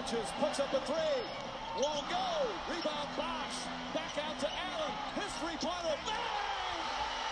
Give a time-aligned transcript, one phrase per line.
[0.00, 1.20] touches, puts up a three.
[1.76, 2.48] Won't go.
[2.68, 3.66] Rebound Bosch.
[3.92, 4.92] Back out to Allen.
[5.14, 5.96] His three-pointer.
[6.06, 6.80] Bang!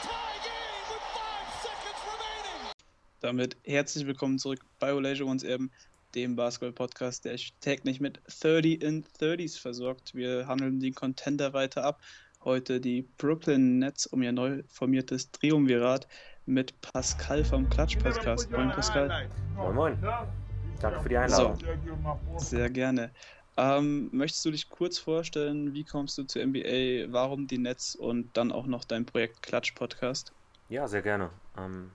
[0.02, 2.72] Tie game with five seconds remaining.
[3.20, 5.70] Damit herzlich willkommen zurück bei Olajuwon uns eben,
[6.14, 10.14] dem Basketball-Podcast, der euch täglich mit 30 in 30s versorgt.
[10.14, 12.02] Wir handeln den Contender weiter ab.
[12.44, 16.06] Heute die Brooklyn Nets um ihr neu formiertes Triumvirat
[16.44, 18.50] mit Pascal vom Klatsch-Podcast.
[18.50, 19.28] Moin Pascal.
[19.56, 19.98] Moin Moin.
[20.80, 21.58] Danke für die Einladung.
[21.58, 23.10] So, sehr gerne.
[23.56, 28.36] Ähm, möchtest du dich kurz vorstellen, wie kommst du zur NBA, warum die Nets und
[28.36, 30.32] dann auch noch dein Projekt Klatsch Podcast?
[30.68, 31.30] Ja, sehr gerne.
[31.56, 31.90] Ähm,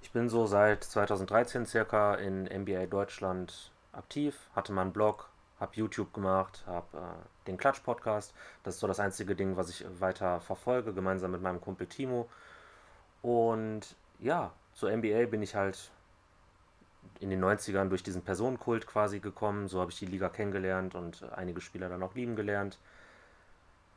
[0.00, 5.28] ich bin so seit 2013 circa in NBA Deutschland aktiv, hatte meinen Blog,
[5.60, 8.32] habe YouTube gemacht, habe äh, den Klatsch Podcast.
[8.62, 12.28] Das ist so das einzige Ding, was ich weiter verfolge, gemeinsam mit meinem Kumpel Timo.
[13.20, 15.90] Und ja, zur NBA bin ich halt
[17.20, 19.68] in den 90ern durch diesen Personenkult quasi gekommen.
[19.68, 22.78] So habe ich die Liga kennengelernt und einige Spieler dann auch lieben gelernt.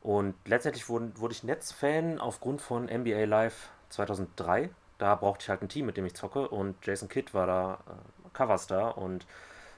[0.02, 4.70] Und letztendlich wurde, wurde ich Netz-Fan aufgrund von NBA Live 2003.
[4.98, 6.48] Da brauchte ich halt ein Team, mit dem ich zocke.
[6.48, 8.98] Und Jason Kidd war da äh, Coverstar.
[8.98, 9.26] Und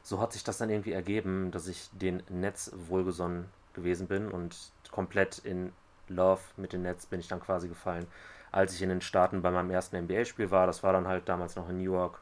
[0.03, 4.29] so hat sich das dann irgendwie ergeben, dass ich den Netz wohlgesonnen gewesen bin.
[4.29, 4.55] Und
[4.91, 5.73] komplett in
[6.07, 8.07] Love mit den Netz bin ich dann quasi gefallen.
[8.51, 11.55] Als ich in den Staaten bei meinem ersten NBA-Spiel war, das war dann halt damals
[11.55, 12.19] noch in New York,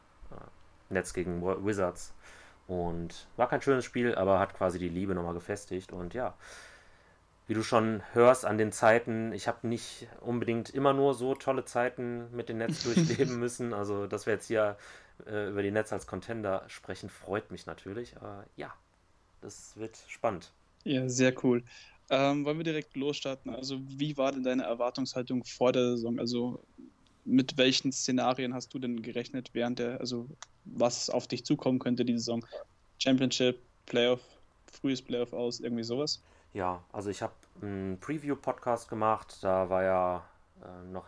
[0.90, 2.14] Netz gegen Wizards.
[2.68, 5.94] Und war kein schönes Spiel, aber hat quasi die Liebe nochmal gefestigt.
[5.94, 6.34] Und ja,
[7.48, 11.64] wie du schon hörst an den Zeiten, ich habe nicht unbedingt immer nur so tolle
[11.64, 13.74] Zeiten mit den Netz durchleben müssen.
[13.74, 14.78] Also, dass wir jetzt hier
[15.26, 18.18] äh, über die Netz als Contender sprechen, freut mich natürlich.
[18.18, 18.74] Aber ja,
[19.42, 20.52] das wird spannend.
[20.84, 21.64] Ja, sehr cool.
[22.10, 23.54] Ähm, wollen wir direkt losstarten?
[23.54, 26.20] Also, wie war denn deine Erwartungshaltung vor der Saison?
[26.20, 26.60] Also,
[27.28, 30.28] mit welchen Szenarien hast du denn gerechnet während der, also
[30.64, 32.46] was auf dich zukommen könnte die Saison?
[33.00, 34.22] Championship, Playoff,
[34.72, 36.24] frühes Playoff aus, irgendwie sowas?
[36.54, 40.26] Ja, also ich habe einen Preview-Podcast gemacht, da war ja
[40.64, 41.06] äh, noch,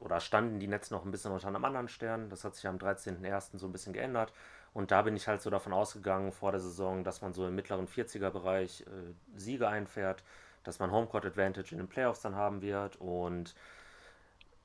[0.00, 2.76] oder standen die Netz noch ein bisschen unter einem anderen Stern, das hat sich am
[2.76, 3.58] 13.01.
[3.58, 4.32] so ein bisschen geändert
[4.74, 7.54] und da bin ich halt so davon ausgegangen vor der Saison, dass man so im
[7.54, 10.24] mittleren 40er-Bereich äh, Siege einfährt,
[10.64, 13.54] dass man Homecourt Advantage in den Playoffs dann haben wird und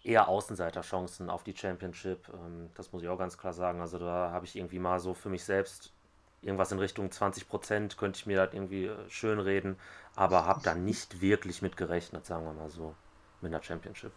[0.05, 2.29] eher Außenseiterchancen auf die Championship.
[2.29, 3.81] Ähm, das muss ich auch ganz klar sagen.
[3.81, 5.91] Also da habe ich irgendwie mal so für mich selbst
[6.41, 9.77] irgendwas in Richtung 20 Prozent könnte ich mir das irgendwie äh, schön reden,
[10.15, 12.93] aber habe da nicht wirklich mit gerechnet, sagen wir mal so,
[13.41, 14.11] mit einer Championship.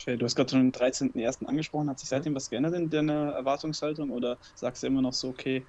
[0.00, 1.46] Okay, du hast gerade schon den 13.01.
[1.46, 1.90] angesprochen.
[1.90, 5.66] Hat sich seitdem was geändert in deiner Erwartungshaltung oder sagst du immer noch so, okay,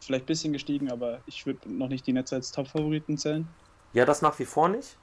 [0.00, 3.48] vielleicht ein bisschen gestiegen, aber ich würde noch nicht die Netze als Top-Favoriten zählen?
[3.92, 4.96] Ja, das nach wie vor nicht.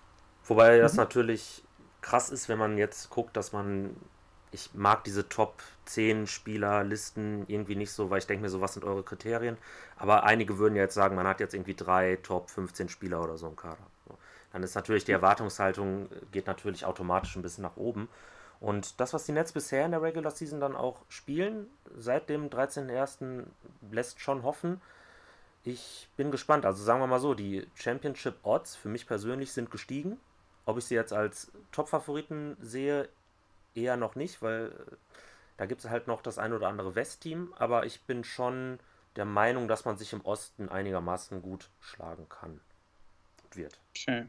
[0.45, 0.81] Wobei mhm.
[0.81, 1.63] das natürlich
[2.05, 3.95] krass ist, wenn man jetzt guckt, dass man.
[4.51, 8.73] Ich mag diese Top 10 Spielerlisten irgendwie nicht so, weil ich denke mir so, was
[8.73, 9.57] sind eure Kriterien?
[9.97, 13.37] Aber einige würden ja jetzt sagen, man hat jetzt irgendwie drei Top 15 Spieler oder
[13.37, 13.85] so im Kader.
[14.53, 18.07] Dann ist natürlich die Erwartungshaltung, geht natürlich automatisch ein bisschen nach oben.
[18.61, 21.67] Und das, was die Nets bisher in der Regular Season dann auch spielen,
[21.97, 23.43] seit dem 13.01.
[23.91, 24.79] lässt schon hoffen.
[25.65, 26.65] Ich bin gespannt.
[26.65, 30.17] Also sagen wir mal so, die Championship Odds für mich persönlich sind gestiegen.
[30.65, 33.07] Ob ich sie jetzt als Top-Favoriten sehe,
[33.75, 34.95] eher noch nicht, weil äh,
[35.57, 38.79] da gibt es halt noch das ein oder andere West-Team, aber ich bin schon
[39.15, 42.59] der Meinung, dass man sich im Osten einigermaßen gut schlagen kann.
[43.53, 43.79] Wird.
[43.91, 44.25] Okay.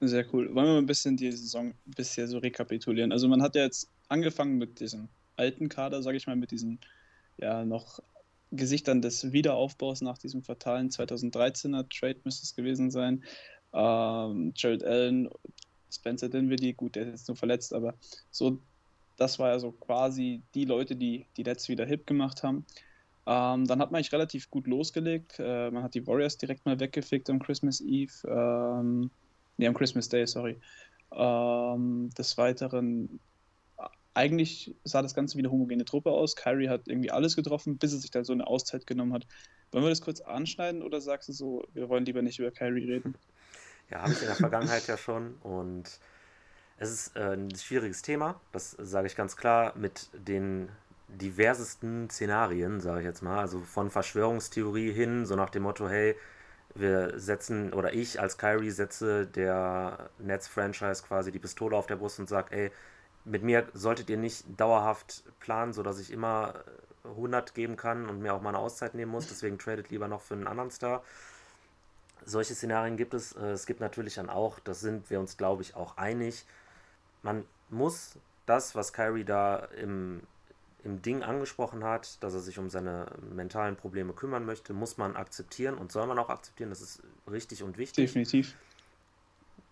[0.00, 0.52] Sehr cool.
[0.54, 3.12] Wollen wir mal ein bisschen die Saison bisher so rekapitulieren?
[3.12, 6.80] Also man hat ja jetzt angefangen mit diesem alten Kader, sage ich mal, mit diesen
[7.38, 8.00] ja noch
[8.50, 13.24] Gesichtern des Wiederaufbaus nach diesem fatalen 2013er Trade müsste es gewesen sein.
[13.72, 15.28] Ähm, Jared Allen,
[15.90, 17.94] Spencer Dinwiddie, gut, der ist jetzt nur verletzt, aber
[18.30, 18.58] so,
[19.16, 22.64] das war ja so quasi die Leute, die die Nets wieder hip gemacht haben.
[23.24, 25.36] Ähm, dann hat man eigentlich relativ gut losgelegt.
[25.38, 28.12] Äh, man hat die Warriors direkt mal weggefickt am Christmas Eve.
[28.26, 29.10] Ähm,
[29.58, 30.56] nee, am Christmas Day, sorry.
[31.12, 33.20] Ähm, des Weiteren,
[34.14, 36.36] eigentlich sah das Ganze wie eine homogene Truppe aus.
[36.36, 39.26] Kyrie hat irgendwie alles getroffen, bis er sich da so eine Auszeit genommen hat.
[39.70, 42.90] Wollen wir das kurz anschneiden oder sagst du so, wir wollen lieber nicht über Kyrie
[42.90, 43.14] reden?
[43.92, 45.34] Ja, habe ich in der Vergangenheit ja schon.
[45.42, 46.00] Und
[46.78, 50.68] es ist äh, ein schwieriges Thema, das sage ich ganz klar, mit den
[51.08, 53.38] diversesten Szenarien, sage ich jetzt mal.
[53.38, 56.16] Also von Verschwörungstheorie hin, so nach dem Motto, hey,
[56.74, 62.18] wir setzen, oder ich als Kyrie setze der Netz-Franchise quasi die Pistole auf der Brust
[62.18, 62.72] und sage, ey,
[63.24, 66.64] mit mir solltet ihr nicht dauerhaft planen, sodass ich immer
[67.04, 69.28] 100 geben kann und mir auch mal eine Auszeit nehmen muss.
[69.28, 71.04] Deswegen tradet lieber noch für einen anderen Star.
[72.24, 73.32] Solche Szenarien gibt es.
[73.32, 76.44] Äh, es gibt natürlich dann auch, das sind wir uns, glaube ich, auch einig.
[77.22, 78.16] Man muss
[78.46, 80.22] das, was Kyrie da im,
[80.84, 85.16] im Ding angesprochen hat, dass er sich um seine mentalen Probleme kümmern möchte, muss man
[85.16, 86.70] akzeptieren und soll man auch akzeptieren.
[86.70, 88.06] Das ist richtig und wichtig.
[88.06, 88.56] Definitiv.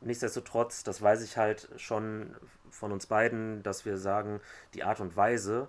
[0.02, 2.34] Nichtsdestotrotz, das weiß ich halt schon
[2.70, 4.40] von uns beiden, dass wir sagen,
[4.72, 5.68] die Art und Weise,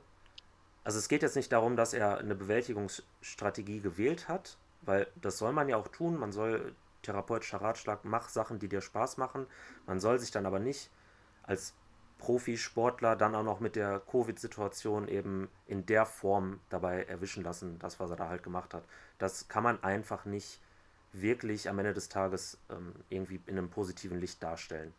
[0.84, 5.54] also es geht jetzt nicht darum, dass er eine Bewältigungsstrategie gewählt hat, weil das soll
[5.54, 6.18] man ja auch tun.
[6.18, 9.48] Man soll therapeutischer Ratschlag, mach Sachen, die dir Spaß machen.
[9.86, 10.90] Man soll sich dann aber nicht
[11.44, 11.74] als
[12.20, 18.00] Profisportler dann auch noch mit der Covid-Situation eben in der Form dabei erwischen lassen, das,
[18.00, 18.84] was er da halt gemacht hat.
[19.18, 20.62] Das kann man einfach nicht
[21.14, 24.94] wirklich am Ende des Tages ähm, irgendwie in einem positiven Licht darstellen.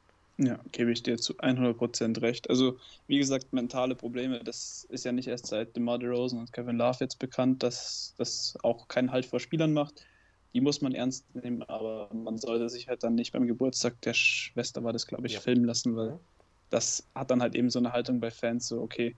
[0.44, 2.50] Ja, gebe ich dir zu 100% recht.
[2.50, 6.77] Also, wie gesagt, mentale Probleme, das ist ja nicht erst seit DeMar DeRozan und Kevin
[6.77, 10.05] Love jetzt bekannt, dass das auch keinen Halt vor Spielern macht.
[10.53, 14.15] Die muss man ernst nehmen, aber man sollte sich halt dann nicht beim Geburtstag der
[14.15, 15.41] Schwester, war das, glaube ich, ja.
[15.41, 16.19] filmen lassen, weil
[16.71, 19.17] das hat dann halt eben so eine Haltung bei Fans, so, okay,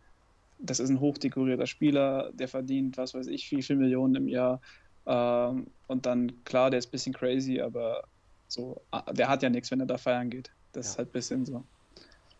[0.58, 4.60] das ist ein hochdekorierter Spieler, der verdient, was weiß ich, wie viele Millionen im Jahr.
[5.06, 8.04] Ähm, und dann, klar, der ist ein bisschen crazy, aber
[8.46, 10.50] so, ah, der hat ja nichts, wenn er da feiern geht.
[10.74, 10.92] Das ja.
[10.92, 11.64] ist halt ein bisschen so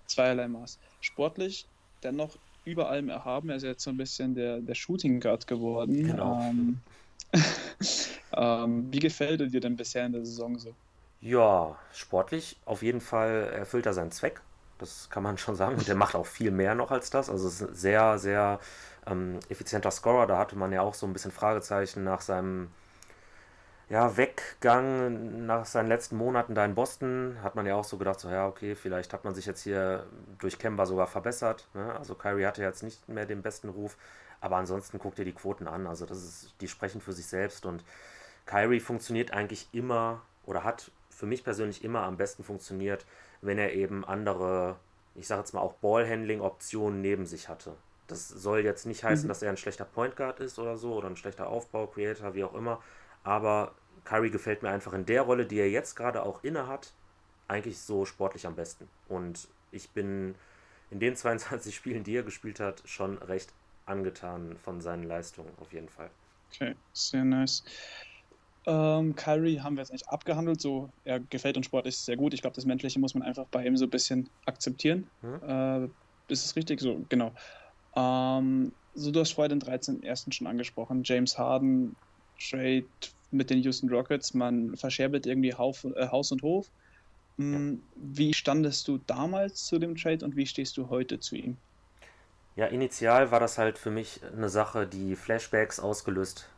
[0.07, 0.79] zweierlei Maß.
[1.01, 1.67] Sportlich
[2.03, 3.51] dennoch über allem erhaben.
[3.51, 6.07] Er ist jetzt so ein bisschen der, der Shooting Guard geworden.
[6.07, 6.41] Genau.
[6.41, 6.81] Ähm,
[8.33, 10.75] ähm, wie gefällt er dir denn bisher in der Saison so?
[11.21, 14.41] Ja, sportlich auf jeden Fall erfüllt er seinen Zweck.
[14.79, 15.77] Das kann man schon sagen.
[15.77, 17.31] Und der macht auch viel mehr noch als das.
[17.31, 18.61] Also es ist ein sehr, sehr
[19.07, 20.27] ähm, effizienter Scorer.
[20.27, 22.71] Da hatte man ja auch so ein bisschen Fragezeichen nach seinem
[23.89, 28.19] ja, Weggang nach seinen letzten Monaten da in Boston hat man ja auch so gedacht,
[28.19, 30.07] so ja, okay, vielleicht hat man sich jetzt hier
[30.39, 31.69] durch Kemba sogar verbessert.
[31.75, 31.95] Ne?
[31.95, 33.97] Also Kyrie hatte jetzt nicht mehr den besten Ruf,
[34.41, 35.87] aber ansonsten guckt ihr die Quoten an.
[35.87, 37.85] Also das ist, die sprechen für sich selbst und
[38.47, 43.05] Kyrie funktioniert eigentlich immer oder hat für mich persönlich immer am besten funktioniert,
[43.41, 44.77] wenn er eben andere,
[45.15, 47.75] ich sage jetzt mal auch Ballhandling-Optionen neben sich hatte.
[48.07, 49.29] Das soll jetzt nicht heißen, mhm.
[49.29, 52.55] dass er ein schlechter Point Guard ist oder so oder ein schlechter Aufbau-Creator, wie auch
[52.55, 52.83] immer.
[53.25, 53.75] Aber
[54.05, 56.93] Curry gefällt mir einfach in der Rolle, die er jetzt gerade auch inne hat,
[57.49, 58.89] eigentlich so sportlich am besten.
[59.09, 60.35] Und ich bin
[60.91, 63.53] in den 22 Spielen, die er gespielt hat, schon recht
[63.87, 66.11] angetan von seinen Leistungen, auf jeden Fall.
[66.53, 67.65] Okay, sehr nice.
[68.67, 72.33] Ähm, Kyrie haben wir jetzt nicht abgehandelt, so er gefällt uns sportlich sehr gut.
[72.33, 75.07] Ich glaube, das Menschliche muss man einfach bei ihm so ein bisschen akzeptieren.
[75.21, 75.43] Hm?
[75.43, 76.81] Äh, ist es richtig?
[76.81, 77.33] So, genau.
[77.95, 80.33] Ähm, so, du hast vorher den 13.01.
[80.33, 81.03] schon angesprochen.
[81.05, 81.95] James Harden,
[82.39, 82.87] Trade
[83.31, 84.35] mit den Houston Rockets.
[84.35, 86.71] Man verscherbelt irgendwie Hauf, äh, Haus und Hof.
[87.37, 87.83] Mhm.
[87.97, 91.57] Wie standest du damals zu dem Trade und wie stehst du heute zu ihm?
[92.57, 96.49] Ja, initial war das halt für mich eine Sache, die Flashbacks ausgelöst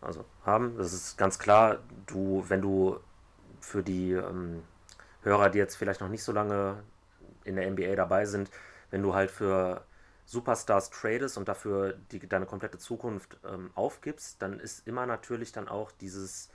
[0.00, 0.76] also haben.
[0.76, 3.00] Das ist ganz klar, du, wenn du
[3.60, 4.62] für die ähm,
[5.22, 6.82] Hörer, die jetzt vielleicht noch nicht so lange
[7.44, 8.50] in der NBA dabei sind,
[8.90, 9.82] wenn du halt für
[10.28, 15.68] Superstars tradest und dafür die, deine komplette Zukunft ähm, aufgibst, dann ist immer natürlich dann
[15.68, 16.50] auch dieses,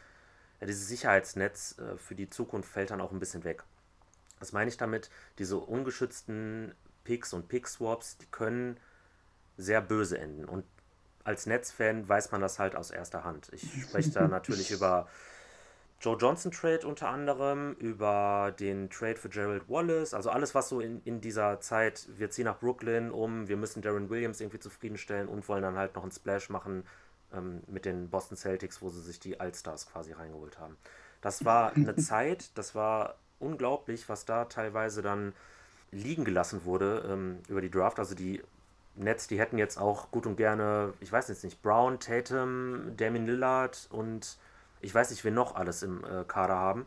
[0.62, 3.64] ja, dieses Sicherheitsnetz äh, für die Zukunft fällt dann auch ein bisschen weg.
[4.38, 5.10] Was meine ich damit?
[5.40, 8.80] Diese ungeschützten Picks und Pick-Swaps, die können
[9.58, 10.46] sehr böse enden.
[10.46, 10.66] Und
[11.24, 13.50] als Netzfan weiß man das halt aus erster Hand.
[13.54, 15.08] Ich spreche da natürlich über
[16.04, 20.82] Joe Johnson Trade unter anderem, über den Trade für Gerald Wallace, also alles, was so
[20.82, 25.30] in, in dieser Zeit, wir ziehen nach Brooklyn um, wir müssen Darren Williams irgendwie zufriedenstellen
[25.30, 26.84] und wollen dann halt noch einen Splash machen
[27.34, 30.76] ähm, mit den Boston Celtics, wo sie sich die Allstars quasi reingeholt haben.
[31.22, 35.32] Das war eine Zeit, das war unglaublich, was da teilweise dann
[35.94, 38.00] liegen gelassen wurde ähm, über die Draft.
[38.00, 38.44] Also die
[38.96, 43.26] Nets, die hätten jetzt auch gut und gerne, ich weiß jetzt nicht, Brown, Tatum, Damien
[43.26, 44.38] Lillard und
[44.84, 46.86] ich weiß nicht, wer noch alles im äh, Kader haben,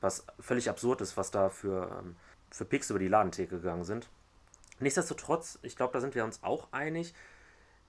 [0.00, 2.16] was völlig absurd ist, was da für, ähm,
[2.50, 4.08] für Picks über die Ladentheke gegangen sind.
[4.80, 7.14] Nichtsdestotrotz, ich glaube, da sind wir uns auch einig,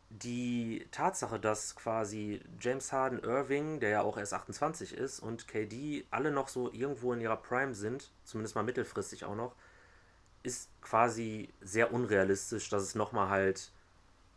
[0.10, 6.06] die Tatsache, dass quasi James Harden, Irving, der ja auch erst 28 ist, und KD
[6.10, 9.56] alle noch so irgendwo in ihrer Prime sind, zumindest mal mittelfristig auch noch,
[10.42, 13.72] ist quasi sehr unrealistisch, dass es nochmal halt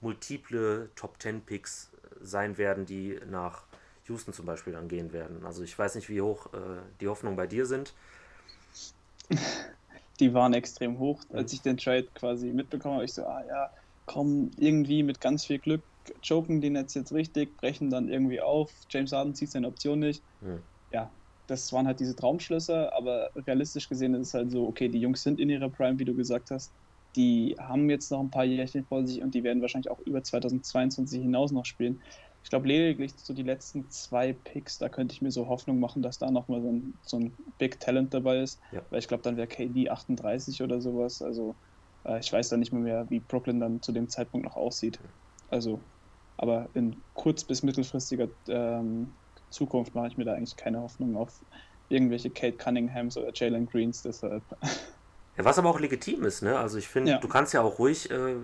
[0.01, 3.65] multiple Top 10 Picks sein werden, die nach
[4.09, 5.45] Houston zum Beispiel dann gehen werden.
[5.45, 6.59] Also ich weiß nicht, wie hoch äh,
[7.01, 7.95] die Hoffnungen bei dir sind.
[10.21, 11.21] Die waren extrem hoch.
[11.33, 13.71] Als ich den Trade quasi mitbekommen habe, ich so, ah ja,
[14.07, 15.83] komm, irgendwie mit ganz viel Glück
[16.27, 18.71] choken die Nets jetzt richtig, brechen dann irgendwie auf.
[18.91, 20.23] James Harden zieht seine Option nicht.
[20.41, 20.61] Hm.
[20.93, 21.11] Ja,
[21.47, 25.23] das waren halt diese Traumschlüsse, aber realistisch gesehen ist es halt so, okay, die Jungs
[25.23, 26.73] sind in ihrer Prime, wie du gesagt hast.
[27.17, 30.23] Die haben jetzt noch ein paar Jährchen vor sich und die werden wahrscheinlich auch über
[30.23, 32.01] 2022 hinaus noch spielen.
[32.45, 36.03] Ich glaube lediglich so die letzten zwei Picks, da könnte ich mir so Hoffnung machen,
[36.03, 38.61] dass da nochmal so ein, so ein Big Talent dabei ist.
[38.73, 38.83] Ja.
[38.91, 41.23] Weil ich glaube, dann wäre KD 38 oder sowas.
[41.23, 41.57] Also
[42.05, 44.99] äh, ich weiß da nicht mehr, mehr, wie Brooklyn dann zu dem Zeitpunkt noch aussieht.
[45.49, 45.81] Also,
[46.37, 49.15] aber in kurz- bis mittelfristiger ähm,
[49.51, 51.45] Zukunft mache ich mir da eigentlich keine Hoffnung auf
[51.89, 54.43] irgendwelche Kate Cunninghams oder Jalen Greens, deshalb.
[55.37, 56.59] Ja, was aber auch legitim ist, ne?
[56.59, 57.19] Also ich finde, Ja.
[57.19, 58.35] du kannst ja auch ruhig, äh,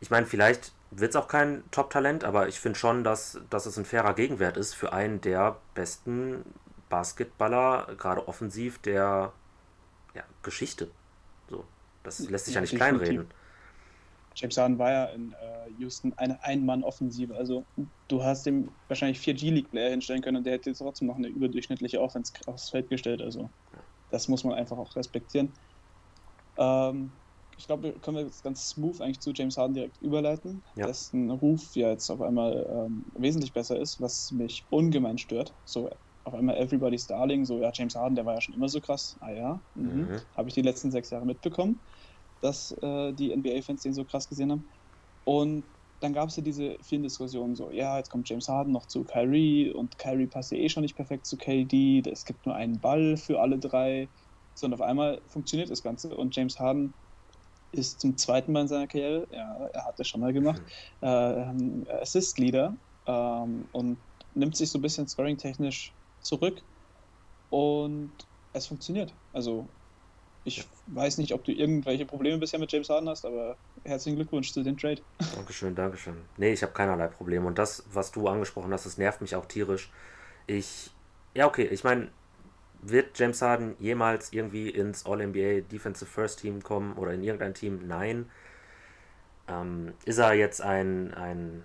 [0.00, 3.78] ich meine, vielleicht wird es auch kein Top-Talent, aber ich finde schon, dass, dass es
[3.78, 6.44] ein fairer Gegenwert ist für einen der besten
[6.88, 9.32] Basketballer, gerade offensiv, der
[10.14, 10.90] ja, Geschichte.
[11.48, 11.64] So,
[12.02, 13.26] das lässt sich ja, Ja, nicht kleinreden.
[14.34, 17.34] James Harden war ja in äh, Houston eine Ein-Mann-Offensive.
[17.34, 17.64] Also
[18.08, 21.28] du hast ihm wahrscheinlich vier G-League-Player hinstellen können und der hätte jetzt trotzdem noch eine
[21.28, 23.20] überdurchschnittliche Offense aufs Feld gestellt.
[23.20, 23.50] Also
[24.10, 25.52] das muss man einfach auch respektieren.
[26.56, 27.10] Ähm,
[27.56, 30.86] ich glaube, wir können wir jetzt ganz smooth eigentlich zu James Harden direkt überleiten, Ja.
[30.86, 35.54] dessen Ruf ja jetzt auf einmal ähm, wesentlich besser ist, was mich ungemein stört.
[35.64, 35.90] So
[36.24, 39.16] auf einmal Everybody's Darling, so ja, James Harden, der war ja schon immer so krass.
[39.20, 40.08] Ah ja, mhm.
[40.08, 40.20] Mhm.
[40.36, 41.82] habe ich die letzten sechs Jahre mitbekommen,
[42.40, 44.68] dass äh, die NBA-Fans den so krass gesehen haben.
[45.24, 45.66] Und
[46.00, 49.04] dann gab es ja diese vielen Diskussionen so, ja, jetzt kommt James Harden noch zu
[49.04, 52.80] Kyrie und Kyrie passt ja eh schon nicht perfekt zu KD, es gibt nur einen
[52.80, 54.10] Ball für alle drei.
[54.54, 56.94] So, und auf einmal funktioniert das Ganze und James Harden
[57.72, 60.62] ist zum zweiten Mal in seiner Karriere, ja, er hat das schon mal gemacht,
[61.00, 62.74] äh, ähm, Assist-Leader
[63.06, 63.96] ähm, und
[64.34, 66.60] nimmt sich so ein bisschen scoring-technisch zurück
[67.50, 68.12] und
[68.52, 69.12] es funktioniert.
[69.32, 69.66] Also
[70.44, 74.52] ich weiß nicht, ob du irgendwelche Probleme bisher mit James Harden hast, aber herzlichen Glückwunsch
[74.52, 75.00] zu dem Trade.
[75.36, 76.16] Dankeschön, Dankeschön.
[76.36, 77.46] Nee, ich habe keinerlei Probleme.
[77.46, 79.90] Und das, was du angesprochen hast, das nervt mich auch tierisch.
[80.46, 80.90] Ich,
[81.34, 82.10] ja, okay, ich meine,
[82.82, 87.86] wird James Harden jemals irgendwie ins All-NBA Defensive First Team kommen oder in irgendein Team?
[87.86, 88.28] Nein.
[89.48, 91.64] Ähm, ist er jetzt ein, ein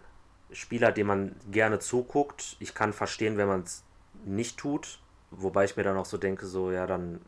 [0.52, 2.56] Spieler, dem man gerne zuguckt?
[2.60, 3.84] Ich kann verstehen, wenn man es
[4.26, 5.00] nicht tut.
[5.32, 7.20] Wobei ich mir dann auch so denke, so, ja, dann,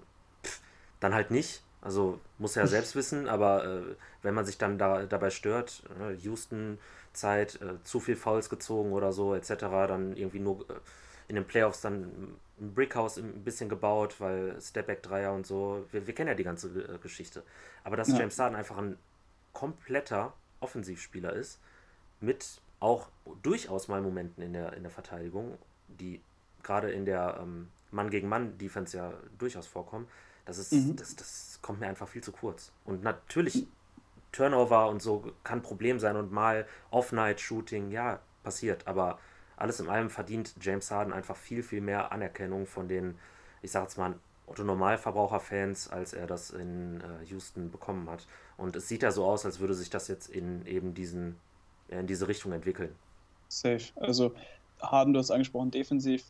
[0.44, 0.62] pff,
[1.00, 1.64] dann halt nicht.
[1.82, 6.14] Also muss er selbst wissen, aber äh, wenn man sich dann da, dabei stört, äh,
[6.16, 9.56] Houston-Zeit, äh, zu viel Fouls gezogen oder so, etc.,
[9.88, 10.74] dann irgendwie nur äh,
[11.30, 16.14] in den Playoffs dann ein Brickhouse ein bisschen gebaut, weil Stepback-Dreier und so, wir, wir
[16.16, 17.44] kennen ja die ganze äh, Geschichte.
[17.86, 18.20] Aber dass Ja.
[18.20, 18.98] James Harden einfach ein
[19.54, 21.60] kompletter Offensivspieler ist,
[22.20, 23.10] mit auch
[23.44, 25.58] durchaus mal Momenten in der, in der Verteidigung,
[25.88, 26.22] die
[26.64, 30.08] gerade in der ähm, Mann-gegen-Mann-Defense ja durchaus vorkommen,
[30.46, 30.96] das, ist, Mhm.
[30.96, 32.72] das, das kommt mir einfach viel zu kurz.
[32.86, 33.68] Und natürlich,
[34.32, 39.20] Turnover und so kann ein Problem sein und mal Off-Night-Shooting, ja, passiert, aber
[39.60, 43.16] alles in allem verdient James Harden einfach viel, viel mehr Anerkennung von den,
[43.62, 44.16] ich sag jetzt mal,
[44.48, 48.26] Otto-Normalverbraucher-Fans, als er das in äh, Houston bekommen hat.
[48.58, 51.36] Und es sieht ja so aus, als würde sich das jetzt in eben diesen,
[51.90, 52.96] in diese Richtung entwickeln.
[53.48, 53.84] Safe.
[53.98, 54.34] Also
[54.82, 56.24] Harden, du hast angesprochen, defensiv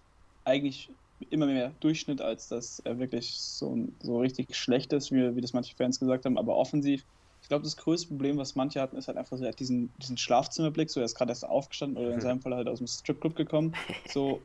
[0.44, 0.90] eigentlich
[1.30, 5.54] immer mehr Durchschnitt, als dass er wirklich so, so richtig schlecht ist, wie, wie das
[5.54, 7.06] manche Fans gesagt haben, aber offensiv.
[7.50, 9.92] Ich glaube, das größte Problem, was manche hatten, ist halt einfach so, er hat diesen,
[9.98, 12.86] diesen Schlafzimmerblick, so er ist gerade erst aufgestanden oder in seinem Fall halt aus dem
[12.86, 13.74] Stripclub gekommen,
[14.08, 14.44] so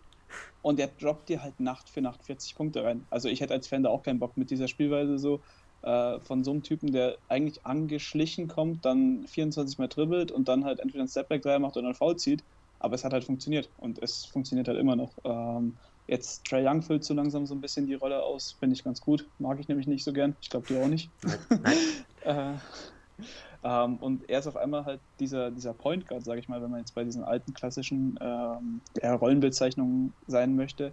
[0.63, 3.07] und er droppt dir halt Nacht für Nacht 40 Punkte rein.
[3.11, 5.43] Also ich hätte als Fan da auch keinen Bock mit dieser Spielweise so
[5.83, 10.65] äh, von so einem Typen, der eigentlich angeschlichen kommt, dann 24 Mal dribbelt und dann
[10.65, 12.43] halt entweder ein Stepback 3 macht oder einen Foul zieht.
[12.79, 15.19] Aber es hat halt funktioniert und es funktioniert halt immer noch.
[15.25, 18.83] Ähm, jetzt Trey Young füllt so langsam so ein bisschen die Rolle aus, finde ich
[18.83, 19.29] ganz gut.
[19.37, 20.39] Mag ich nämlich nicht so gern.
[20.41, 21.11] Ich glaube, du auch nicht.
[21.23, 21.77] Nein,
[22.25, 22.61] nein.
[23.19, 26.63] Äh, ähm, und er ist auf einmal halt dieser, dieser Point Guard, sage ich mal,
[26.63, 30.93] wenn man jetzt bei diesen alten klassischen ähm, Rollenbezeichnungen sein möchte.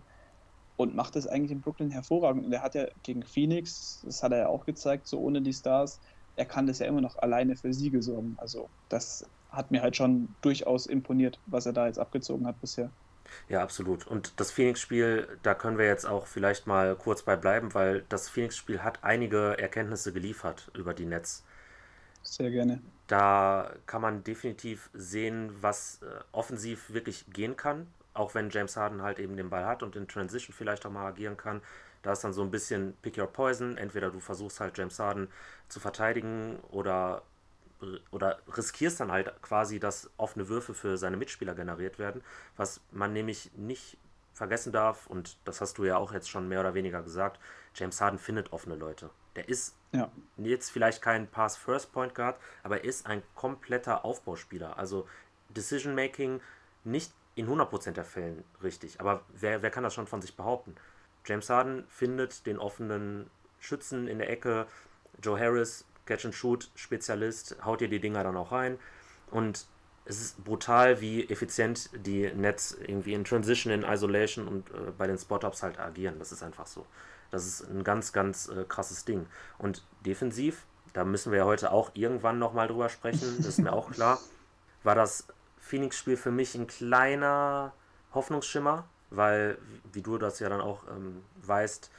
[0.78, 2.46] Und macht es eigentlich in Brooklyn hervorragend.
[2.46, 5.54] Und er hat ja gegen Phoenix, das hat er ja auch gezeigt, so ohne die
[5.54, 6.00] Stars,
[6.38, 8.36] er kann das ja immer noch alleine für Siege sorgen.
[8.38, 12.90] Also das hat mir halt schon durchaus imponiert, was er da jetzt abgezogen hat bisher.
[13.48, 14.08] Ja, absolut.
[14.08, 18.30] Und das Phoenix-Spiel, da können wir jetzt auch vielleicht mal kurz bei bleiben, weil das
[18.30, 21.44] Phoenix-Spiel hat einige Erkenntnisse geliefert über die Nets.
[22.24, 22.82] Sehr gerne.
[23.08, 29.02] Da kann man definitiv sehen, was äh, offensiv wirklich gehen kann, auch wenn James Harden
[29.02, 31.62] halt eben den Ball hat und in Transition vielleicht auch mal agieren kann.
[32.04, 33.78] Da ist dann so ein bisschen Pick Your Poison.
[33.78, 35.28] Entweder du versuchst halt James Harden
[35.68, 37.24] zu verteidigen oder,
[38.12, 42.24] oder riskierst dann halt quasi, dass offene Würfe für seine Mitspieler generiert werden.
[42.58, 43.98] Was man nämlich nicht
[44.34, 47.40] vergessen darf, und das hast du ja auch jetzt schon mehr oder weniger gesagt,
[47.76, 49.10] James Harden findet offene Leute.
[49.36, 54.78] Der ist Ja, jetzt vielleicht kein Pass-First-Point Guard, aber er ist ein kompletter Aufbauspieler.
[54.78, 55.08] Also
[55.50, 56.42] Decision-Making
[56.84, 59.00] nicht in 100% der Fällen richtig.
[59.00, 60.76] Aber wer, wer kann das schon von sich behaupten?
[61.26, 64.68] James Harden findet den offenen Schützen in der Ecke.
[65.22, 68.80] Joe Harris, Catch-and-Shoot-Spezialist, haut dir die Dinger dann auch rein.
[69.30, 69.68] Und
[70.06, 75.08] es ist brutal, wie effizient die Nets irgendwie in Transition, in Isolation und äh, bei
[75.08, 76.18] den Spot-Ups halt agieren.
[76.20, 76.86] Das ist einfach so.
[77.32, 79.26] Das ist ein ganz, ganz äh, krasses Ding.
[79.58, 83.74] Und defensiv, da müssen wir ja heute auch irgendwann nochmal drüber sprechen, das ist mir
[83.74, 84.20] auch klar.
[84.84, 85.28] war das
[85.60, 87.74] Phoenix-Spiel für mich ein kleiner
[88.14, 89.58] Hoffnungsschimmer, weil,
[89.94, 91.90] wie du das ja dann auch ähm, weißt,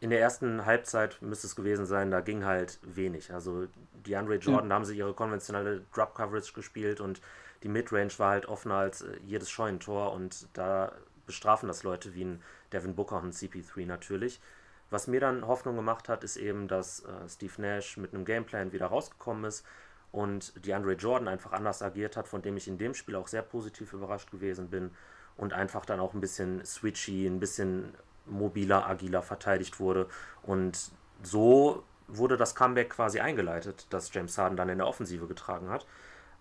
[0.00, 3.32] in der ersten Halbzeit müsste es gewesen sein, da ging halt wenig.
[3.32, 3.68] Also
[4.04, 4.68] die Andre Jordan, ja.
[4.68, 7.20] da haben sie ihre konventionelle Drop-Coverage gespielt und
[7.62, 10.92] die Midrange war halt offener als äh, jedes Scheunentor und da
[11.26, 14.40] bestrafen das Leute wie ein Devin Booker und CP3 natürlich.
[14.90, 18.72] Was mir dann Hoffnung gemacht hat, ist eben, dass äh, Steve Nash mit einem Gameplan
[18.72, 19.64] wieder rausgekommen ist
[20.12, 23.26] und die Andre Jordan einfach anders agiert hat, von dem ich in dem Spiel auch
[23.26, 24.92] sehr positiv überrascht gewesen bin
[25.36, 27.94] und einfach dann auch ein bisschen switchy, ein bisschen
[28.26, 30.06] mobiler, agiler verteidigt wurde.
[30.42, 35.68] Und so wurde das Comeback quasi eingeleitet, das James Harden dann in der Offensive getragen
[35.70, 35.86] hat.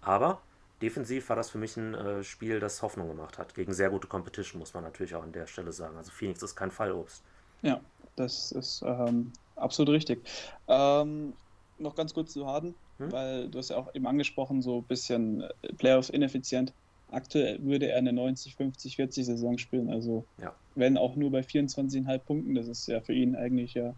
[0.02, 0.42] Aber
[0.82, 3.56] defensiv war das für mich ein äh, Spiel, das Hoffnung gemacht hat.
[3.56, 5.98] Gegen sehr gute Competition, muss man natürlich auch an der Stelle sagen.
[5.98, 7.24] Also Phoenix ist kein Fallobst.
[7.64, 7.82] Ja,
[8.16, 10.28] das ist ähm, absolut richtig.
[10.68, 11.34] Ähm,
[11.78, 13.12] noch ganz kurz zu Harden, hm?
[13.12, 16.74] weil du hast ja auch eben angesprochen, so ein bisschen äh, Playoffs ineffizient.
[17.08, 19.90] Aktuell würde er eine 90, 50, 40 Saison spielen.
[19.90, 20.56] Also ja.
[20.76, 23.96] wenn auch nur bei 24,5 Punkten, das ist ja für ihn eigentlich ja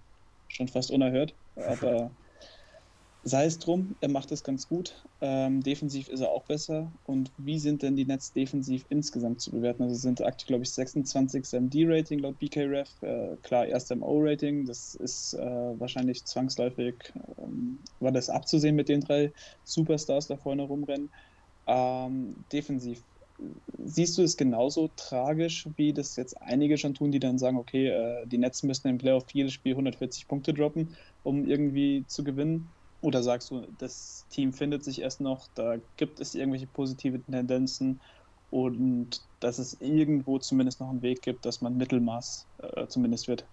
[0.48, 1.36] schon fast unerhört.
[1.56, 2.12] Aber
[3.28, 5.04] sei es drum, er macht es ganz gut.
[5.20, 6.94] Ähm, defensiv ist er auch besser.
[7.04, 9.82] Und wie sind denn die Nets defensiv insgesamt zu bewerten?
[9.84, 13.02] Also sind aktuell, glaube ich, 26 im D-Rating laut BKRef.
[13.02, 14.66] Äh, klar, erst im O-Rating.
[14.66, 20.62] Das ist äh, wahrscheinlich zwangsläufig, ähm, war das abzusehen mit den drei Superstars da vorne
[20.64, 21.12] rumrennen.
[21.68, 23.04] Ähm, defensiv,
[23.78, 27.88] siehst du es genauso tragisch, wie das jetzt einige schon tun, die dann sagen, okay,
[27.88, 32.75] äh, die Nets müssen im Playoff jedes Spiel 140 Punkte droppen, um irgendwie zu gewinnen?
[33.06, 38.02] Oder sagst du, das Team findet sich erst noch, da gibt es irgendwelche positive Tendenzen
[38.50, 43.46] und dass es irgendwo zumindest noch einen Weg gibt, dass man Mittelmaß äh, zumindest wird?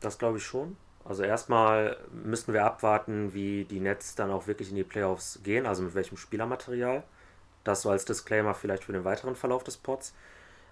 [0.00, 0.76] Das glaube ich schon.
[1.02, 5.64] Also erstmal müssen wir abwarten, wie die Nets dann auch wirklich in die Playoffs gehen,
[5.64, 7.02] also mit welchem Spielermaterial.
[7.64, 10.12] Das so als Disclaimer vielleicht für den weiteren Verlauf des Pods.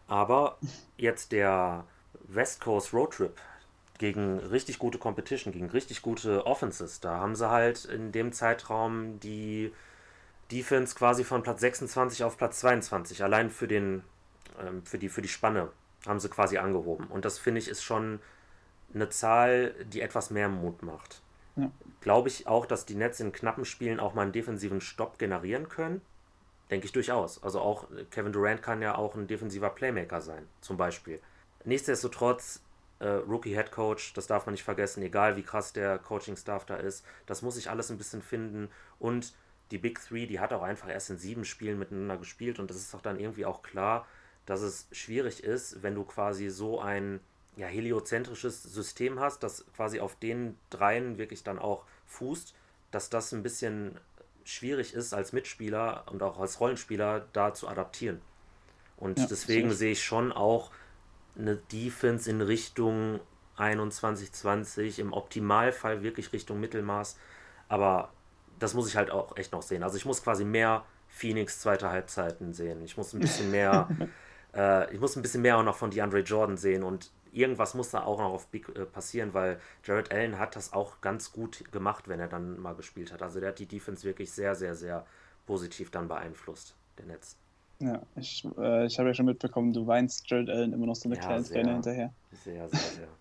[0.06, 0.58] Aber
[0.98, 1.84] jetzt der
[2.24, 3.40] West Coast Road Trip
[3.98, 9.20] gegen richtig gute Competition, gegen richtig gute Offenses, da haben sie halt in dem Zeitraum
[9.20, 9.72] die
[10.50, 14.02] Defense quasi von Platz 26 auf Platz 22, allein für, den,
[14.60, 15.68] ähm, für, die, für die Spanne
[16.06, 17.06] haben sie quasi angehoben.
[17.08, 18.20] Und das finde ich ist schon
[18.94, 21.20] eine Zahl, die etwas mehr Mut macht.
[21.56, 21.70] Ja.
[22.00, 25.68] Glaube ich auch, dass die Nets in knappen Spielen auch mal einen defensiven Stopp generieren
[25.68, 26.00] können.
[26.70, 27.42] Denke ich durchaus.
[27.42, 31.20] Also auch äh, Kevin Durant kann ja auch ein defensiver Playmaker sein, zum Beispiel.
[31.64, 32.62] Nichtsdestotrotz,
[33.00, 36.76] äh, Rookie Head Coach, das darf man nicht vergessen, egal wie krass der Coaching-Staff da
[36.76, 38.70] ist, das muss sich alles ein bisschen finden.
[38.98, 39.34] Und
[39.70, 42.76] die Big Three, die hat auch einfach erst in sieben Spielen miteinander gespielt und das
[42.76, 44.06] ist doch dann irgendwie auch klar,
[44.46, 47.20] dass es schwierig ist, wenn du quasi so ein
[47.56, 52.54] ja, heliozentrisches System hast, das quasi auf den dreien wirklich dann auch fußt,
[52.90, 53.98] dass das ein bisschen
[54.44, 58.22] schwierig ist, als Mitspieler und auch als Rollenspieler da zu adaptieren.
[58.96, 60.70] Und ja, deswegen sehe ich schon auch
[61.36, 63.20] eine Defense in Richtung
[63.56, 67.18] 21, 20, im Optimalfall wirklich Richtung Mittelmaß.
[67.68, 68.12] Aber
[68.58, 69.82] das muss ich halt auch echt noch sehen.
[69.82, 72.82] Also ich muss quasi mehr Phoenix zweite Halbzeiten sehen.
[72.82, 73.88] Ich muss ein bisschen mehr,
[74.54, 77.90] äh, ich muss ein bisschen mehr auch noch von DeAndre Jordan sehen und irgendwas muss
[77.90, 81.70] da auch noch auf Big äh, passieren, weil Jared Allen hat das auch ganz gut
[81.72, 83.22] gemacht, wenn er dann mal gespielt hat.
[83.22, 85.06] Also der hat die Defense wirklich sehr, sehr, sehr
[85.46, 87.36] positiv dann beeinflusst, der Netz.
[87.80, 91.08] Ja, ich, äh, ich habe ja schon mitbekommen, du weinst Jared Allen immer noch so
[91.08, 92.12] eine ja, kleine Träne hinterher.
[92.44, 93.08] Sehr, sehr, sehr.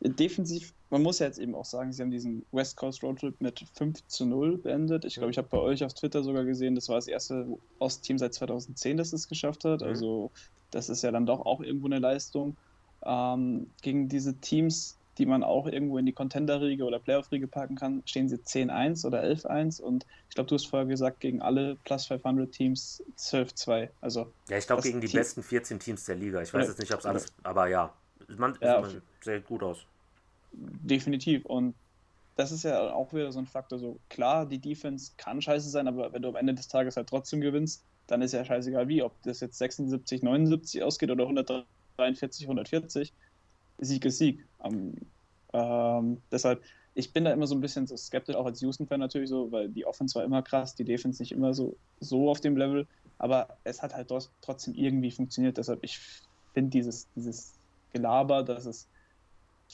[0.00, 3.64] Defensiv, man muss ja jetzt eben auch sagen, sie haben diesen West Coast Roadtrip mit
[3.74, 5.04] 5 zu 0 beendet.
[5.04, 7.46] Ich glaube, ich habe bei euch auf Twitter sogar gesehen, das war das erste
[7.80, 9.80] Ostteam seit 2010, das es geschafft hat.
[9.80, 9.88] Mhm.
[9.88, 10.30] Also
[10.70, 12.56] das ist ja dann doch auch irgendwo eine Leistung
[13.04, 18.02] ähm, gegen diese Teams, die man auch irgendwo in die Contender-Riege oder Playoff-Riege packen kann,
[18.06, 22.06] stehen sie 10-1 oder 11-1 und ich glaube, du hast vorher gesagt, gegen alle Plus
[22.06, 23.88] 500 Teams 12-2.
[24.00, 26.40] Also, ja, ich glaube, gegen die Team besten 14 Teams der Liga.
[26.40, 27.92] Ich weiß ja, jetzt nicht, ob es alles, aber ja,
[28.36, 29.78] man, ja, man sieht gut aus.
[30.52, 31.74] Definitiv und
[32.36, 33.78] das ist ja auch wieder so ein Faktor.
[33.78, 37.08] So klar, die Defense kann scheiße sein, aber wenn du am Ende des Tages halt
[37.08, 41.64] trotzdem gewinnst, dann ist ja scheißegal wie, ob das jetzt 76, 79 ausgeht oder 103
[41.98, 43.12] 143, 140.
[43.78, 44.44] Sieg ist Sieg.
[44.58, 44.94] Um,
[45.52, 46.62] ähm, deshalb,
[46.94, 49.68] ich bin da immer so ein bisschen so skeptisch, auch als Houston-Fan natürlich so, weil
[49.68, 52.86] die Offense war immer krass, die Defense nicht immer so, so auf dem Level,
[53.18, 55.56] aber es hat halt trotzdem irgendwie funktioniert.
[55.56, 55.98] Deshalb, ich
[56.54, 57.54] finde dieses, dieses
[57.92, 58.88] Gelaber, dass es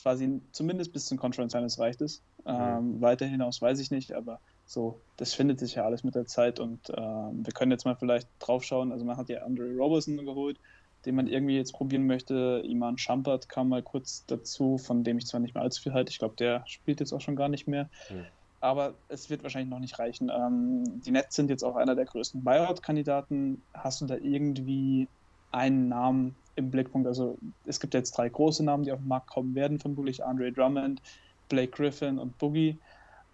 [0.01, 2.23] quasi zumindest bis zum Conference Finals reicht es.
[2.47, 3.01] Ähm, mhm.
[3.01, 6.59] Weiter hinaus weiß ich nicht, aber so, das findet sich ja alles mit der Zeit
[6.59, 8.93] und ähm, wir können jetzt mal vielleicht drauf schauen.
[8.93, 10.59] Also man hat ja Andre Robertson geholt,
[11.07, 12.62] den man irgendwie jetzt probieren möchte.
[12.67, 16.11] Iman Schampert kam mal kurz dazu, von dem ich zwar nicht mehr allzu viel halte.
[16.11, 17.88] Ich glaube, der spielt jetzt auch schon gar nicht mehr.
[18.11, 18.25] Mhm.
[18.61, 20.31] aber es wird wahrscheinlich noch nicht reichen.
[20.35, 23.61] Ähm, die Nets sind jetzt auch einer der größten Buyout-Kandidaten.
[23.75, 25.07] Hast du da irgendwie
[25.53, 27.07] einen Namen im Blickpunkt?
[27.07, 27.37] Also
[27.67, 31.03] es gibt jetzt drei große Namen, die auf den Markt kommen werden, vermutlich Andre Drummond,
[31.51, 32.79] Blake Griffin und Boogie.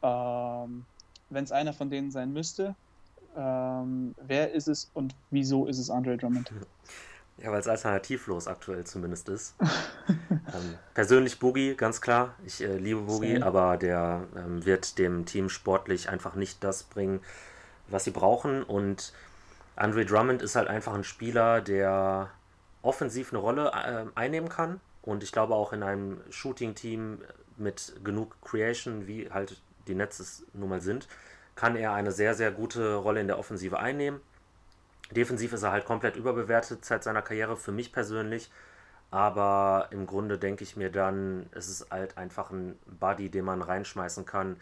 [0.03, 0.85] Ähm,
[1.29, 2.75] Wenn es einer von denen sein müsste,
[3.37, 6.53] ähm, wer ist es und wieso ist es Andre Drummond?
[7.43, 9.55] Ja, weil es alternativlos aktuell zumindest ist.
[10.29, 12.35] ähm, persönlich Boogie, ganz klar.
[12.45, 13.47] Ich äh, liebe Boogie, Same.
[13.47, 17.21] aber der ähm, wird dem Team sportlich einfach nicht das bringen,
[17.89, 18.63] was sie brauchen.
[18.63, 19.15] Und
[19.75, 22.31] Andre Drummond ist halt einfach ein Spieler, der
[22.83, 24.81] offensiv eine Rolle äh, einnehmen kann.
[25.03, 27.23] Und ich glaube auch in einem Shooting-Team
[27.57, 31.09] mit genug Creation, wie halt die Nets nun mal sind,
[31.55, 34.21] kann er eine sehr, sehr gute Rolle in der Offensive einnehmen.
[35.11, 38.51] Defensiv ist er halt komplett überbewertet seit seiner Karriere, für mich persönlich.
[39.11, 43.61] Aber im Grunde denke ich mir dann, es ist halt einfach ein Buddy, den man
[43.63, 44.57] reinschmeißen kann.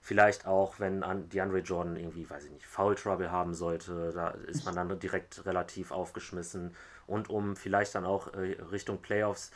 [0.00, 4.64] Vielleicht auch, wenn DeAndre Jordan irgendwie, weiß ich nicht, Foul Trouble haben sollte, da ist
[4.64, 6.74] man dann direkt relativ aufgeschmissen.
[7.08, 9.50] Und um vielleicht dann auch äh, Richtung Playoffs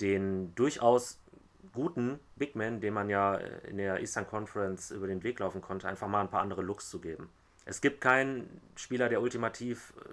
[0.00, 1.20] den durchaus
[1.72, 5.88] guten Big Man, den man ja in der Eastern Conference über den Weg laufen konnte,
[5.88, 7.28] einfach mal ein paar andere Looks zu geben.
[7.64, 10.08] Es gibt keinen Spieler, der ultimativ äh,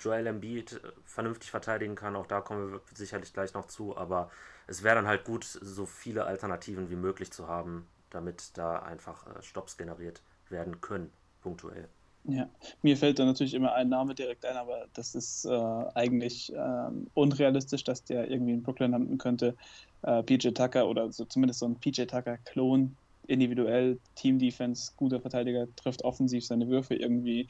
[0.00, 2.16] Joel Embiid äh, vernünftig verteidigen kann.
[2.16, 3.96] Auch da kommen wir sicherlich gleich noch zu.
[3.96, 4.30] Aber
[4.66, 9.26] es wäre dann halt gut, so viele Alternativen wie möglich zu haben, damit da einfach
[9.26, 11.10] äh, Stops generiert werden können,
[11.42, 11.88] punktuell.
[12.24, 12.48] Ja,
[12.82, 15.50] mir fällt da natürlich immer ein Name direkt ein, aber das ist äh,
[15.94, 19.56] eigentlich äh, unrealistisch, dass der irgendwie in Brooklyn landen könnte.
[20.02, 22.96] Äh, PJ Tucker oder so, zumindest so ein PJ Tucker-Klon,
[23.32, 27.48] individuell, Team-Defense, guter Verteidiger, trifft offensiv seine Würfe irgendwie.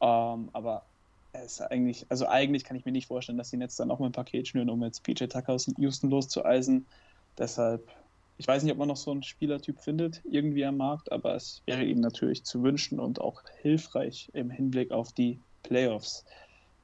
[0.00, 0.84] Ähm, aber
[1.32, 3.98] er ist eigentlich, also eigentlich kann ich mir nicht vorstellen, dass die Nets dann auch
[3.98, 6.86] mal ein Paket schnüren, um jetzt PJ Tucker aus Houston loszueisen.
[7.38, 7.86] Deshalb,
[8.38, 11.62] ich weiß nicht, ob man noch so einen Spielertyp findet, irgendwie am Markt, aber es
[11.66, 16.24] wäre ihm natürlich zu wünschen und auch hilfreich im Hinblick auf die Playoffs.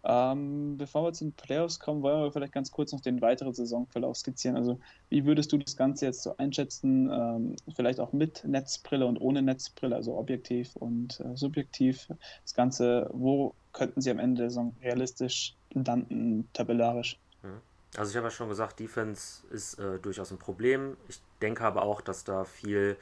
[0.09, 3.53] Ähm, bevor wir zu den Playoffs kommen, wollen wir vielleicht ganz kurz noch den weiteren
[3.53, 4.57] Saisonverlauf skizzieren.
[4.57, 7.11] Also, wie würdest du das Ganze jetzt so einschätzen?
[7.11, 12.07] Ähm, vielleicht auch mit Netzbrille und ohne Netzbrille, also objektiv und äh, subjektiv.
[12.43, 17.19] Das Ganze, wo könnten sie am Ende der Saison realistisch landen, tabellarisch?
[17.43, 17.61] Mhm.
[17.97, 20.97] Also, ich habe ja schon gesagt, Defense ist äh, durchaus ein Problem.
[21.09, 22.97] Ich denke aber auch, dass da viel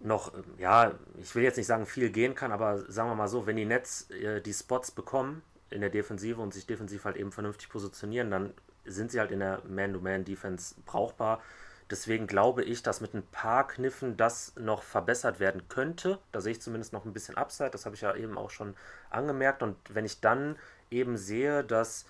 [0.00, 3.46] noch, ja, ich will jetzt nicht sagen, viel gehen kann, aber sagen wir mal so,
[3.46, 7.32] wenn die Nets äh, die Spots bekommen, in der Defensive und sich defensiv halt eben
[7.32, 8.54] vernünftig positionieren, dann
[8.84, 11.42] sind sie halt in der Man-to-Man-Defense brauchbar.
[11.90, 16.18] Deswegen glaube ich, dass mit ein paar Kniffen das noch verbessert werden könnte.
[16.32, 17.70] Da sehe ich zumindest noch ein bisschen Upside.
[17.70, 18.74] Das habe ich ja eben auch schon
[19.08, 19.62] angemerkt.
[19.62, 20.56] Und wenn ich dann
[20.90, 22.04] eben sehe, dass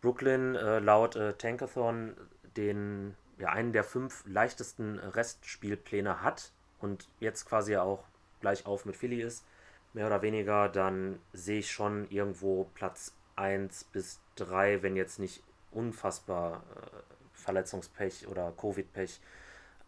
[0.00, 2.16] Brooklyn äh, laut äh, Tankathon
[2.56, 8.02] den, ja, einen der fünf leichtesten Restspielpläne hat und jetzt quasi auch
[8.40, 9.44] gleich auf mit Philly ist,
[9.94, 15.42] mehr oder weniger, dann sehe ich schon irgendwo Platz 1 bis 3, wenn jetzt nicht
[15.70, 16.96] unfassbar äh,
[17.34, 19.20] Verletzungspech oder Covid-Pech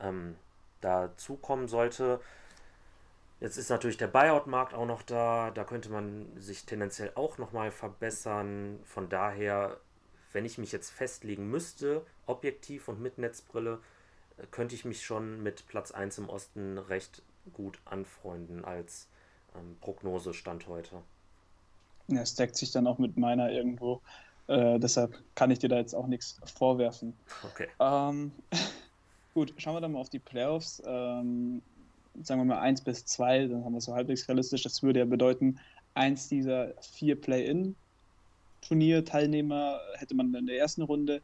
[0.01, 0.37] ähm,
[0.81, 2.21] dazukommen sollte.
[3.41, 7.71] Jetzt ist natürlich der Buyout-Markt auch noch da, da könnte man sich tendenziell auch nochmal
[7.71, 8.79] verbessern.
[8.85, 9.79] Von daher,
[10.33, 13.81] wenn ich mich jetzt festlegen müsste, objektiv und mit Netzbrille,
[14.39, 19.09] äh, könnte ich mich schon mit Platz 1 im Osten recht gut anfreunden als
[19.55, 21.03] ähm, Prognose stand heute.
[22.09, 24.03] Ja, es deckt sich dann auch mit meiner irgendwo.
[24.47, 27.15] Äh, deshalb kann ich dir da jetzt auch nichts vorwerfen.
[27.43, 27.69] Okay.
[27.81, 28.33] Ähm,
[29.35, 30.83] gut, schauen wir dann mal auf die Playoffs.
[30.85, 31.63] Ähm,
[32.23, 34.63] sagen wir mal 1 bis 2, dann haben wir es so halbwegs realistisch.
[34.63, 35.59] Das würde ja bedeuten,
[35.95, 41.23] eins dieser vier Play-In-Turnier-Teilnehmer hätte man in der ersten Runde.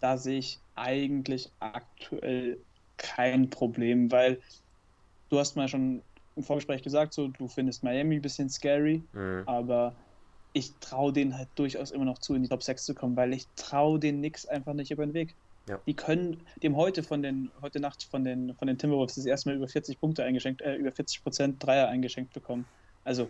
[0.00, 2.58] Da sehe ich eigentlich aktuell
[2.98, 4.40] kein Problem, weil
[5.30, 6.02] du hast mal schon
[6.38, 9.42] im Vorgespräch gesagt, so du findest Miami ein bisschen scary, mhm.
[9.46, 9.94] aber
[10.52, 13.32] ich traue denen halt durchaus immer noch zu, in die Top 6 zu kommen, weil
[13.34, 15.34] ich traue den Knicks einfach nicht über den Weg.
[15.68, 15.78] Ja.
[15.86, 19.50] Die können dem heute von den, heute Nacht von den, von den Timberwolves das erste
[19.50, 22.64] Mal über 40 Punkte eingeschenkt, äh, über 40 Prozent Dreier eingeschenkt bekommen.
[23.04, 23.28] Also,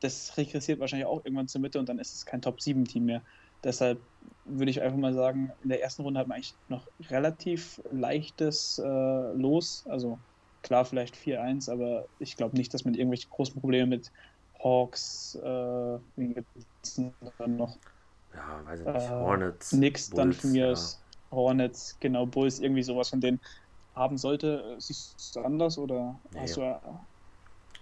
[0.00, 3.06] das regressiert wahrscheinlich auch irgendwann zur Mitte und dann ist es kein Top 7 Team
[3.06, 3.22] mehr.
[3.64, 4.00] Deshalb
[4.44, 8.78] würde ich einfach mal sagen, in der ersten Runde hat man eigentlich noch relativ leichtes
[8.78, 9.84] äh, Los.
[9.88, 10.18] Also
[10.62, 14.12] Klar, vielleicht 4-1, aber ich glaube nicht, dass man irgendwelche großen Probleme mit
[14.62, 15.98] Hawks, äh,
[17.38, 17.76] dann noch?
[18.34, 18.96] Ja, weiß ich nicht.
[18.96, 19.72] Äh, Hornets.
[19.72, 20.78] Nix, Bulls, dann von mir ja.
[21.30, 23.40] Hornets, genau, Bulls, irgendwie sowas von denen
[23.94, 24.76] haben sollte.
[24.78, 26.40] Siehst du anders oder nee.
[26.40, 26.80] hast du.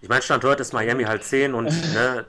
[0.01, 2.27] ich meine, Stand heute ist Miami halt 10 und ne,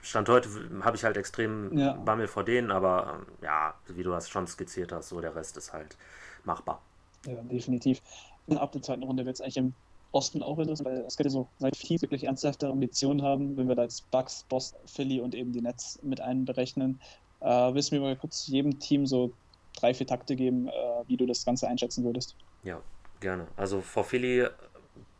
[0.00, 0.48] Stand heute
[0.82, 1.92] habe ich halt extrem ja.
[1.92, 5.56] Bammel vor denen, aber ähm, ja, wie du das schon skizziert hast, so der Rest
[5.56, 5.96] ist halt
[6.44, 6.80] machbar.
[7.26, 8.00] Ja, definitiv
[8.48, 9.74] ab der zweiten Runde wird es eigentlich im
[10.12, 13.74] Osten auch interessant, weil es könnte so seit Teams wirklich ernsthafte Ambitionen haben, wenn wir
[13.74, 17.00] da jetzt Bucks, Boston, Philly und eben die Nets mit einberechnen.
[17.40, 19.32] Äh, willst du mir mal kurz jedem Team so
[19.78, 20.72] drei, vier Takte geben, äh,
[21.06, 22.36] wie du das Ganze einschätzen würdest?
[22.62, 22.80] Ja,
[23.20, 23.46] gerne.
[23.56, 24.46] Also vor Philly,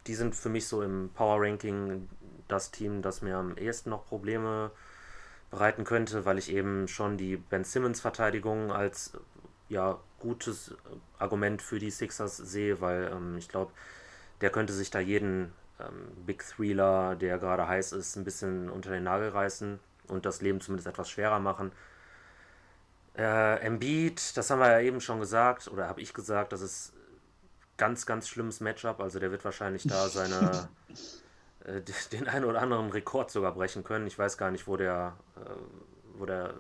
[0.07, 2.09] die sind für mich so im Power Ranking
[2.49, 4.71] das Team, das mir am ehesten noch Probleme
[5.51, 9.13] bereiten könnte, weil ich eben schon die Ben Simmons Verteidigung als
[9.69, 10.75] ja gutes
[11.19, 13.73] Argument für die Sixers sehe, weil ähm, ich glaube,
[14.41, 18.91] der könnte sich da jeden ähm, Big Threeler, der gerade heiß ist, ein bisschen unter
[18.91, 21.73] den Nagel reißen und das Leben zumindest etwas schwerer machen.
[23.17, 26.93] Äh, Embiid, das haben wir ja eben schon gesagt, oder habe ich gesagt, das ist
[27.77, 29.01] ganz, ganz schlimmes Matchup.
[29.01, 30.69] Also der wird wahrscheinlich da seine
[31.65, 31.83] äh,
[32.13, 34.07] den einen oder anderen Rekord sogar brechen können.
[34.07, 35.51] Ich weiß gar nicht, wo der, äh,
[36.15, 36.55] wo der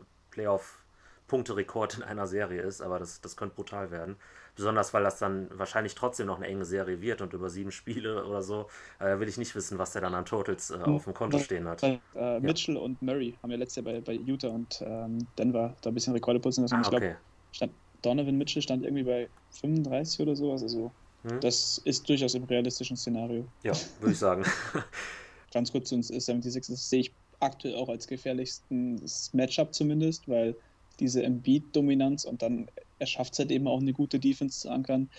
[1.32, 4.16] Playoff-Punkterekord in einer Serie ist, aber das, das könnte brutal werden.
[4.54, 8.24] Besonders weil das dann wahrscheinlich trotzdem noch eine enge Serie wird und über sieben Spiele
[8.26, 8.68] oder so
[8.98, 11.66] äh, will ich nicht wissen, was der dann an Totals äh, auf dem Konto stehen
[11.66, 11.82] hat.
[11.82, 12.40] Äh, ja.
[12.40, 15.94] Mitchell und Murray haben ja letztes Jahr bei, bei Utah und ähm, Denver da ein
[15.94, 16.74] bisschen Rekorde putzen lassen.
[16.74, 17.16] Ah, ich glaube,
[17.58, 17.70] okay.
[18.02, 19.28] Donovan Mitchell stand irgendwie bei
[19.60, 20.62] 35 oder sowas.
[20.62, 20.90] Also
[21.22, 21.40] hm?
[21.40, 23.46] das ist durchaus im realistischen Szenario.
[23.62, 24.44] Ja, würde ich sagen.
[25.52, 30.56] Ganz kurz zu uns 76 das sehe ich aktuell auch als gefährlichstes Matchup zumindest, weil
[31.02, 35.10] diese Embiid-Dominanz und dann er schafft es halt eben auch eine gute Defense zu ankern,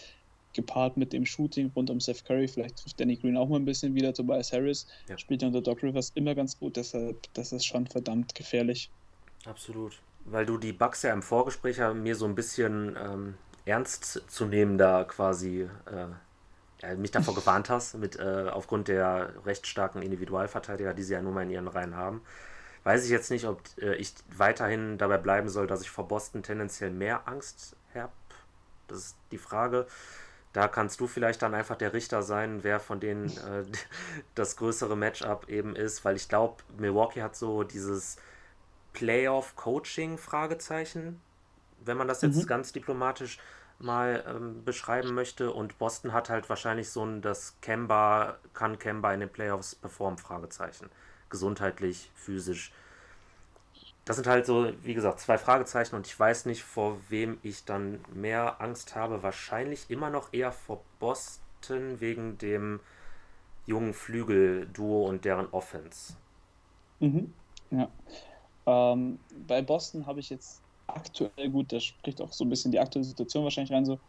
[0.53, 2.47] gepaart mit dem Shooting rund um Seth Curry.
[2.47, 4.13] Vielleicht trifft Danny Green auch mal ein bisschen wieder.
[4.13, 5.17] Tobias Harris ja.
[5.17, 8.89] spielt ja unter Doc Rivers immer ganz gut, deshalb das ist schon verdammt gefährlich.
[9.45, 9.99] Absolut.
[10.25, 13.33] Weil du die Bugs ja im Vorgespräch ja mir so ein bisschen ähm,
[13.65, 15.67] ernst zu nehmen da quasi
[16.81, 21.21] äh, mich davor gewarnt hast, mit, äh, aufgrund der recht starken Individualverteidiger, die sie ja
[21.21, 22.21] nun mal in ihren Reihen haben
[22.83, 26.43] weiß ich jetzt nicht, ob äh, ich weiterhin dabei bleiben soll, dass ich vor Boston
[26.43, 28.11] tendenziell mehr Angst habe.
[28.87, 29.87] Das ist die Frage.
[30.51, 33.63] Da kannst du vielleicht dann einfach der Richter sein, wer von denen äh,
[34.35, 38.17] das größere Matchup eben ist, weil ich glaube, Milwaukee hat so dieses
[38.93, 41.19] Playoff-Coaching, Fragezeichen,
[41.83, 42.47] wenn man das jetzt mhm.
[42.47, 43.39] ganz diplomatisch
[43.79, 45.51] mal ähm, beschreiben möchte.
[45.51, 50.19] Und Boston hat halt wahrscheinlich so ein, das Kemba, kann Kemba in den Playoffs performen,
[50.19, 50.89] Fragezeichen
[51.33, 52.71] gesundheitlich, physisch.
[54.05, 57.65] Das sind halt so, wie gesagt, zwei Fragezeichen und ich weiß nicht, vor wem ich
[57.65, 59.23] dann mehr Angst habe.
[59.23, 62.79] Wahrscheinlich immer noch eher vor Boston wegen dem
[63.65, 66.13] jungen Flügel-Duo und deren Offense.
[66.99, 67.33] Mhm.
[67.71, 67.89] Ja.
[68.65, 72.79] Ähm, bei Boston habe ich jetzt aktuell, gut, da spricht auch so ein bisschen die
[72.79, 73.99] aktuelle Situation wahrscheinlich rein, so,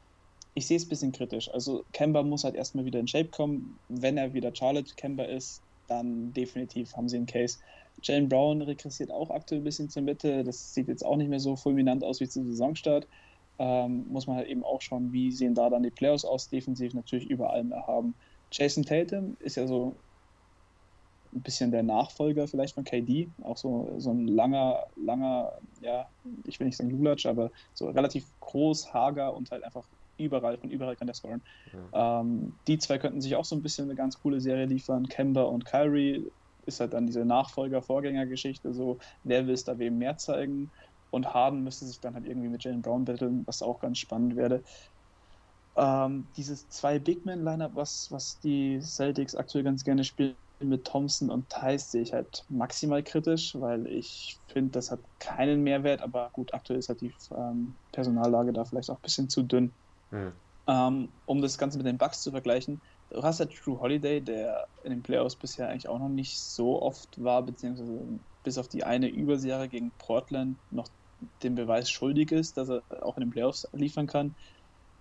[0.54, 1.50] ich sehe es ein bisschen kritisch.
[1.52, 3.78] Also Kemba muss halt erstmal wieder in Shape kommen.
[3.88, 7.58] Wenn er wieder Charlotte Kemba ist, dann definitiv haben sie einen Case.
[8.02, 10.44] Jalen Brown regressiert auch aktuell ein bisschen zur Mitte.
[10.44, 13.06] Das sieht jetzt auch nicht mehr so fulminant aus wie zum Saisonstart.
[13.58, 16.48] Ähm, muss man halt eben auch schauen, wie sehen da dann die Playoffs aus.
[16.48, 18.14] Defensiv natürlich über allem erhaben.
[18.50, 19.96] Jason Tatum ist ja so
[21.34, 23.30] ein bisschen der Nachfolger vielleicht von KD.
[23.42, 26.08] Auch so, so ein langer, langer, ja,
[26.46, 29.88] ich will nicht sagen Lulatsch, aber so relativ groß, hager und halt einfach
[30.18, 31.42] überall, von überall kann der scoren.
[31.72, 32.20] Ja.
[32.20, 35.09] Ähm, die zwei könnten sich auch so ein bisschen eine ganz coole Serie liefern.
[35.09, 36.31] Kemba und Kyrie
[36.66, 40.70] ist halt dann diese Nachfolger-Vorgänger-Geschichte, so wer will es da wem mehr zeigen.
[41.11, 44.35] Und Harden müsste sich dann halt irgendwie mit Jalen Brown battlen, was auch ganz spannend
[44.37, 44.64] werde.
[45.77, 51.48] Ähm, dieses zwei Big-Man-Lineup, was, was die Celtics aktuell ganz gerne spielen, mit Thompson und
[51.50, 56.55] Thais sehe ich halt maximal kritisch, weil ich finde, das hat keinen Mehrwert, aber gut,
[56.55, 59.72] aktuell ist halt die ähm, Personallage da vielleicht auch ein bisschen zu dünn.
[60.14, 60.33] Mhm.
[60.66, 64.66] Ähm, um das Ganze mit den Bugs zu vergleichen, du hast ja True Holiday, der
[64.83, 68.00] in den Playoffs bisher eigentlich auch noch nicht so oft war, beziehungsweise
[68.42, 70.88] bis auf die eine Überserie gegen Portland noch
[71.42, 74.35] den Beweis schuldig ist, dass er auch in den Playoffs liefern kann.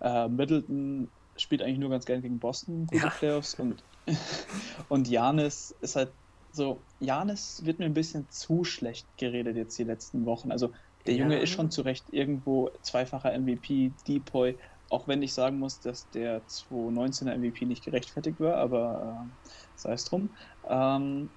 [0.00, 3.10] Äh, Middleton spielt eigentlich nur ganz gerne gegen Boston, gute ja.
[3.10, 3.82] Playoffs und
[4.88, 6.12] und Janis ist halt
[6.52, 10.52] so, Janis wird mir ein bisschen zu schlecht geredet jetzt die letzten Wochen.
[10.52, 10.72] Also
[11.06, 11.42] der Junge ja.
[11.42, 14.56] ist schon zu Recht irgendwo zweifacher MVP, Depoy,
[14.94, 19.92] auch wenn ich sagen muss, dass der 2019er MVP nicht gerechtfertigt war, aber äh, sei
[19.92, 20.30] es drum.
[20.68, 21.28] Ähm,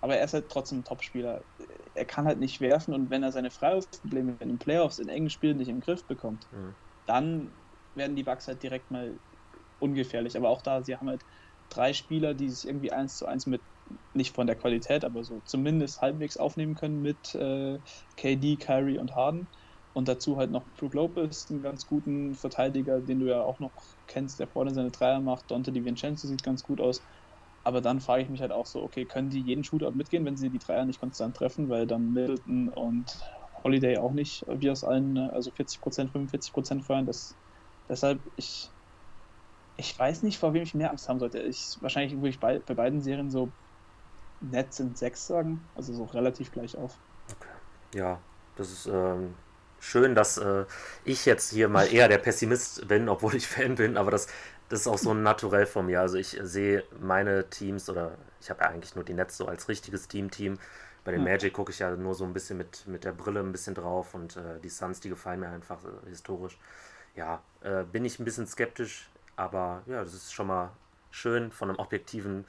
[0.00, 1.42] aber er ist halt trotzdem ein Topspieler.
[1.94, 5.30] Er kann halt nicht werfen und wenn er seine Freiwurfprobleme in den Playoffs in engen
[5.30, 6.74] Spielen nicht im Griff bekommt, mhm.
[7.06, 7.52] dann
[7.94, 9.12] werden die Bugs halt direkt mal
[9.78, 10.36] ungefährlich.
[10.36, 11.20] Aber auch da, sie haben halt
[11.68, 13.60] drei Spieler, die sich irgendwie eins zu eins mit,
[14.14, 17.78] nicht von der Qualität, aber so zumindest halbwegs aufnehmen können mit äh,
[18.16, 19.46] KD, Kyrie und Harden.
[19.92, 23.72] Und dazu halt noch Brook Lopez, einen ganz guten Verteidiger, den du ja auch noch
[24.06, 25.50] kennst, der vorne seine Dreier macht.
[25.50, 27.04] Dante DiVincenzo sieht ganz gut aus.
[27.64, 30.36] Aber dann frage ich mich halt auch so, okay, können die jeden Shootout mitgehen, wenn
[30.36, 33.18] sie die Dreier nicht konstant treffen, weil dann Middleton und
[33.62, 37.06] Holiday auch nicht wie aus allen, also 40%, 45% feuern.
[37.06, 37.38] Das,
[37.88, 38.74] deshalb, ich,
[39.76, 41.40] Ich weiß nicht, vor wem ich mehr Angst haben sollte.
[41.40, 43.54] Ich, wahrscheinlich würde ich bei, bei beiden Serien so
[44.40, 47.02] Nets sind sechs sagen, also so relativ gleich auf.
[47.30, 47.48] Okay.
[47.94, 49.38] Ja, das ist ähm,
[49.82, 50.64] schön, dass äh,
[51.04, 54.28] ich jetzt hier mal eher der Pessimist bin, obwohl ich Fan bin, aber das,
[54.68, 56.00] das ist auch so ein Naturell von mir.
[56.00, 59.68] Also ich sehe meine Teams oder ich habe ja eigentlich nur die Nets so als
[59.68, 60.58] richtiges Team-Team.
[61.04, 63.50] Bei den Magic gucke ich ja nur so ein bisschen mit, mit der Brille ein
[63.50, 66.56] bisschen drauf und äh, die Suns, die gefallen mir einfach äh, historisch.
[67.16, 70.70] Ja, äh, bin ich ein bisschen skeptisch, aber ja, das ist schon mal
[71.10, 72.44] schön von einem objektiven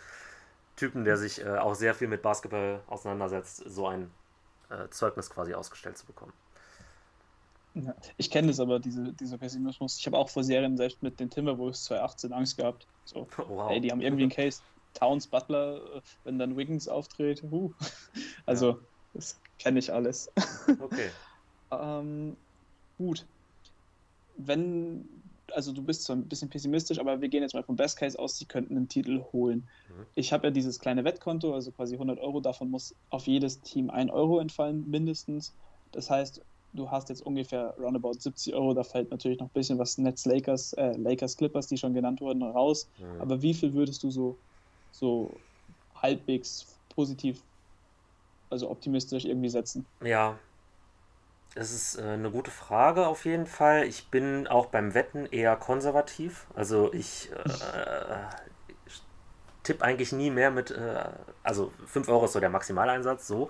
[0.76, 4.12] Typen, der sich äh, auch sehr viel mit Basketball auseinandersetzt, so ein
[4.70, 6.34] äh, Zeugnis quasi ausgestellt zu bekommen.
[7.76, 9.98] Ja, ich kenne das aber, diese, dieser Pessimismus.
[9.98, 12.88] Ich habe auch vor Serien selbst mit den Timberwolves 2018 Angst gehabt.
[13.06, 13.72] So, wow.
[13.72, 14.62] Ey, die haben irgendwie einen Case.
[14.94, 17.44] Towns, Butler, äh, wenn dann Wiggins auftritt.
[17.44, 17.72] Uh.
[18.46, 18.78] Also, ja.
[19.14, 20.32] das kenne ich alles.
[20.80, 21.10] Okay.
[21.72, 22.38] ähm,
[22.98, 23.26] gut.
[24.38, 25.08] Wenn,
[25.52, 28.18] also du bist so ein bisschen pessimistisch, aber wir gehen jetzt mal vom Best Case
[28.20, 29.68] aus, sie könnten einen Titel holen.
[29.90, 30.06] Mhm.
[30.16, 33.90] Ich habe ja dieses kleine Wettkonto, also quasi 100 Euro, davon muss auf jedes Team
[33.90, 35.56] 1 Euro entfallen, mindestens.
[35.92, 36.42] Das heißt,
[36.74, 40.26] du hast jetzt ungefähr roundabout 70 Euro, da fällt natürlich noch ein bisschen was Nets
[40.26, 42.90] Lakers, äh, Lakers Clippers, die schon genannt wurden, raus.
[42.98, 43.22] Mhm.
[43.22, 44.40] Aber wie viel würdest du so,
[44.92, 45.40] so
[45.96, 47.42] halbwegs positiv,
[48.50, 49.86] also optimistisch irgendwie setzen?
[50.04, 50.38] Ja,
[51.56, 53.84] das ist äh, eine gute Frage auf jeden Fall.
[53.86, 56.48] Ich bin auch beim Wetten eher konservativ.
[56.56, 58.26] Also ich äh,
[59.62, 61.04] tippe eigentlich nie mehr mit, äh,
[61.44, 63.50] also 5 Euro ist so der Maximaleinsatz, so.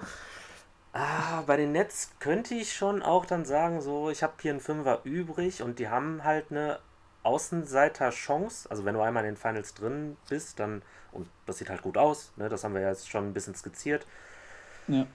[0.94, 4.60] Ah, bei den Nets könnte ich schon auch dann sagen, so, ich habe hier einen
[4.60, 6.80] Fünfer übrig und die haben halt eine
[7.24, 8.70] Außenseiter-Chance.
[8.70, 11.98] Also wenn du einmal in den Finals drin bist, dann, und das sieht halt gut
[11.98, 14.06] aus, ne, das haben wir jetzt schon ein bisschen skizziert.
[14.88, 15.08] Ja.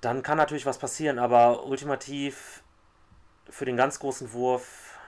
[0.00, 2.64] Dann kann natürlich was passieren, aber ultimativ
[3.48, 4.98] für den ganz großen Wurf,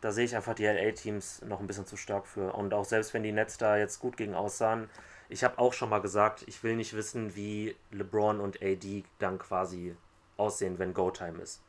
[0.00, 2.54] da sehe ich einfach die LA-Teams noch ein bisschen zu stark für.
[2.54, 4.88] Und auch selbst wenn die Nets da jetzt gut gegen aussahen,
[5.28, 9.38] ich habe auch schon mal gesagt, ich will nicht wissen, wie LeBron und AD dann
[9.38, 9.96] quasi
[10.36, 11.62] aussehen, wenn Go-Time ist.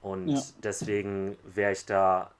[0.00, 0.42] Und ja.
[0.62, 2.30] deswegen wäre ich da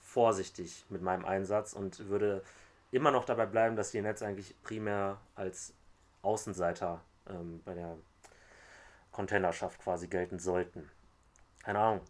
[0.00, 2.42] vorsichtig mit meinem Einsatz und würde
[2.90, 5.72] immer noch dabei bleiben, dass die Nets eigentlich primär als
[6.22, 7.96] Außenseiter ähm, bei der
[9.12, 10.90] Contenderschaft quasi gelten sollten.
[11.62, 12.00] Keine Ahnung.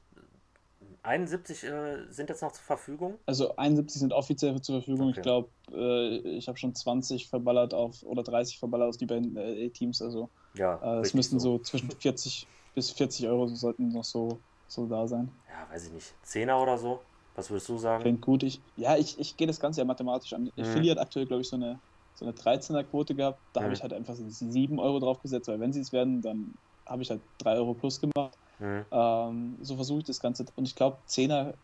[1.03, 3.19] 71 äh, sind jetzt noch zur Verfügung?
[3.27, 5.09] Also 71 sind offiziell zur Verfügung.
[5.09, 5.21] Okay.
[5.21, 9.37] Ich glaube, äh, ich habe schon 20 verballert auf oder 30 verballert aus die beiden
[9.37, 10.03] äh, Teams.
[10.03, 11.59] Also ja, äh, es müssten so.
[11.59, 11.63] so.
[11.63, 14.39] zwischen 40 bis 40 Euro sollten noch so,
[14.69, 15.31] so da sein.
[15.49, 16.15] Ja, weiß ich nicht.
[16.23, 17.01] Zehner oder so?
[17.35, 18.03] Was würdest du sagen?
[18.03, 18.43] Klingt gut.
[18.43, 20.51] Ich, ja, ich, ich gehe das Ganze ja mathematisch an.
[20.57, 20.65] Mhm.
[20.65, 21.79] Philly hat aktuell, glaube ich, so eine,
[22.15, 23.39] so eine 13er-Quote gehabt.
[23.53, 23.65] Da mhm.
[23.65, 26.55] habe ich halt einfach so 7 Euro drauf gesetzt, weil wenn sie es werden, dann
[26.87, 28.37] habe ich halt 3 Euro plus gemacht.
[28.61, 28.85] Mhm.
[28.91, 30.45] Ähm, so versuche ich das Ganze.
[30.55, 31.55] Und ich glaube, 10er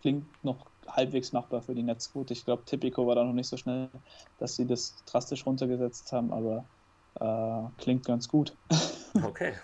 [0.00, 2.34] klingt noch halbwegs machbar für die Netzquote.
[2.34, 3.90] Ich glaube, Tipico war da noch nicht so schnell,
[4.38, 6.68] dass sie das drastisch runtergesetzt haben, aber
[7.14, 8.56] äh, klingt ganz gut.
[9.22, 9.54] Okay.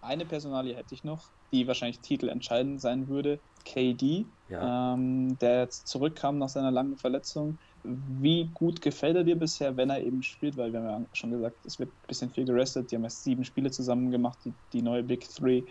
[0.00, 3.40] Eine Personalie hätte ich noch, die wahrscheinlich titelentscheidend sein würde.
[3.64, 4.94] KD, ja.
[4.94, 7.58] ähm, der jetzt zurückkam nach seiner langen Verletzung.
[7.84, 10.56] Wie gut gefällt er dir bisher, wenn er eben spielt?
[10.56, 12.90] Weil wir haben ja schon gesagt, es wird ein bisschen viel gerestet.
[12.90, 15.62] Die haben erst sieben Spiele zusammen gemacht, die, die neue Big Three.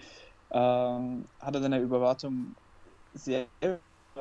[0.51, 2.55] Ähm, hat er deine Überwartung
[3.15, 3.47] sehr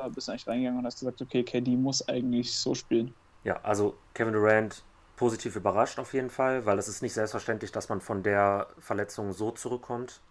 [0.09, 3.13] bist du eigentlich reingegangen und hast gesagt, okay, KD muss eigentlich so spielen?
[3.43, 4.83] Ja, also Kevin Durant
[5.15, 9.33] positiv überrascht auf jeden Fall, weil es ist nicht selbstverständlich, dass man von der Verletzung
[9.33, 10.21] so zurückkommt.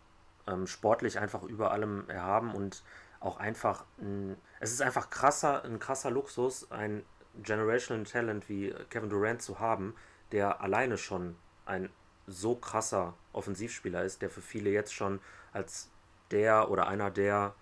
[0.49, 2.83] Ähm, sportlich einfach über allem erhaben und
[3.21, 7.05] auch einfach, ein, es ist einfach krasser, ein krasser Luxus, ein
[7.43, 9.95] Generational Talent wie Kevin Durant zu haben,
[10.33, 11.89] der alleine schon ein
[12.27, 15.21] so krasser Offensivspieler ist, der für viele jetzt schon
[15.53, 15.91] als
[16.31, 17.55] der oder einer der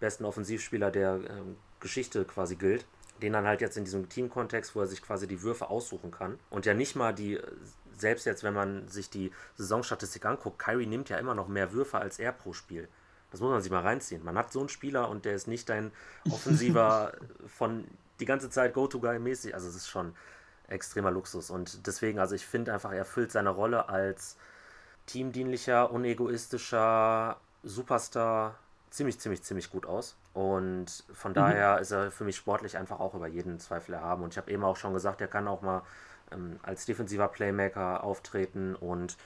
[0.00, 2.86] besten Offensivspieler der ähm, Geschichte quasi gilt,
[3.22, 6.38] den dann halt jetzt in diesem Teamkontext, wo er sich quasi die Würfe aussuchen kann
[6.50, 7.40] und ja nicht mal die,
[7.96, 11.98] selbst jetzt, wenn man sich die Saisonstatistik anguckt, Kyrie nimmt ja immer noch mehr Würfe
[11.98, 12.88] als er pro Spiel.
[13.30, 14.24] Das muss man sich mal reinziehen.
[14.24, 15.92] Man hat so einen Spieler und der ist nicht dein
[16.30, 17.12] Offensiver
[17.46, 17.84] von
[18.20, 19.54] die ganze Zeit Go-To-Guy-mäßig.
[19.54, 20.14] Also es ist schon
[20.68, 21.50] extremer Luxus.
[21.50, 24.36] Und deswegen, also ich finde einfach, er füllt seine Rolle als
[25.06, 28.58] teamdienlicher, unegoistischer Superstar
[28.90, 30.16] ziemlich, ziemlich, ziemlich gut aus.
[30.34, 31.36] Und von mhm.
[31.36, 34.22] daher ist er für mich sportlich einfach auch über jeden Zweifel erhaben.
[34.22, 35.82] Und ich habe eben auch schon gesagt, er kann auch mal
[36.32, 38.74] ähm, als defensiver Playmaker auftreten.
[38.74, 39.16] Und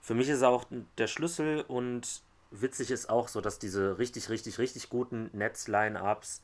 [0.00, 0.64] für mich ist er auch
[0.98, 1.64] der Schlüssel.
[1.66, 6.42] Und witzig ist auch so, dass diese richtig, richtig, richtig guten Netz-Line-Ups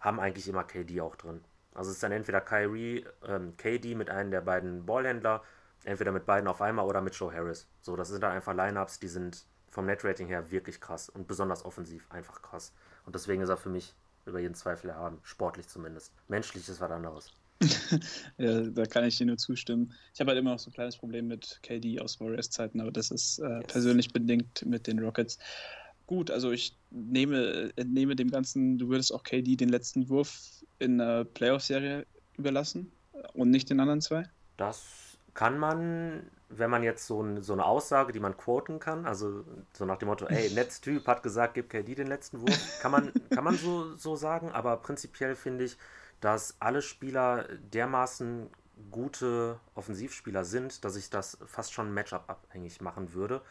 [0.00, 1.40] haben eigentlich immer KD auch drin.
[1.74, 5.42] Also es ist dann entweder Kyrie, ähm, KD mit einem der beiden Ballhändler,
[5.84, 7.68] entweder mit beiden auf einmal oder mit Joe Harris.
[7.80, 11.64] So, das sind dann einfach Lineups, die sind vom Netrating her wirklich krass und besonders
[11.64, 12.72] offensiv einfach krass.
[13.06, 13.94] Und deswegen ist er für mich
[14.26, 16.12] über jeden Zweifel erhaben, sportlich zumindest.
[16.28, 17.32] Menschlich ist was anderes.
[18.38, 19.92] ja, da kann ich dir nur zustimmen.
[20.14, 23.10] Ich habe halt immer noch so ein kleines Problem mit KD aus Warriors-Zeiten, aber das
[23.10, 23.66] ist äh, yes.
[23.66, 25.38] persönlich bedingt mit den Rockets.
[26.10, 30.98] Gut, also ich nehme, entnehme dem Ganzen, du würdest auch KD den letzten Wurf in
[30.98, 32.04] der Playoff-Serie
[32.36, 32.90] überlassen
[33.32, 34.24] und nicht den anderen zwei?
[34.56, 39.06] Das kann man, wenn man jetzt so, ein, so eine Aussage, die man quoten kann,
[39.06, 42.90] also so nach dem Motto, ey, Netztyp hat gesagt, gib KD den letzten Wurf, kann
[42.90, 45.76] man, kann man so, so sagen, aber prinzipiell finde ich,
[46.20, 48.48] dass alle Spieler dermaßen
[48.90, 53.42] gute Offensivspieler sind, dass ich das fast schon Matchup abhängig machen würde.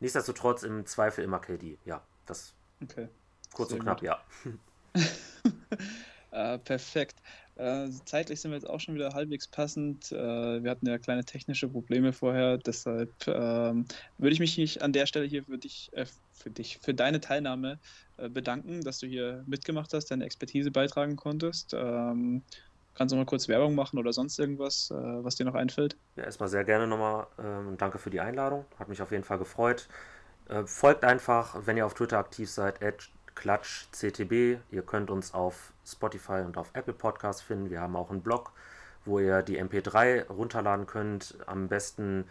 [0.00, 1.78] Nichtsdestotrotz im Zweifel immer KD.
[1.84, 3.08] Ja, das okay.
[3.52, 4.08] kurz Sehr und knapp, gut.
[4.08, 4.24] ja.
[6.30, 7.16] äh, perfekt.
[7.56, 10.12] Äh, zeitlich sind wir jetzt auch schon wieder halbwegs passend.
[10.12, 13.86] Äh, wir hatten ja kleine technische Probleme vorher, deshalb ähm,
[14.18, 17.78] würde ich mich an der Stelle hier für dich, äh, für dich, für deine Teilnahme
[18.18, 21.72] äh, bedanken, dass du hier mitgemacht hast, deine Expertise beitragen konntest.
[21.72, 22.42] Ähm,
[22.96, 25.96] kannst du mal kurz Werbung machen oder sonst irgendwas, äh, was dir noch einfällt?
[26.16, 28.64] Ja, erstmal sehr gerne nochmal ähm, danke für die Einladung.
[28.78, 29.88] Hat mich auf jeden Fall gefreut.
[30.48, 32.80] Äh, folgt einfach, wenn ihr auf Twitter aktiv seid,
[33.34, 34.58] Klatsch CTB.
[34.70, 37.70] Ihr könnt uns auf Spotify und auf Apple Podcasts finden.
[37.70, 38.52] Wir haben auch einen Blog,
[39.04, 41.36] wo ihr die MP3 runterladen könnt.
[41.46, 42.24] Am besten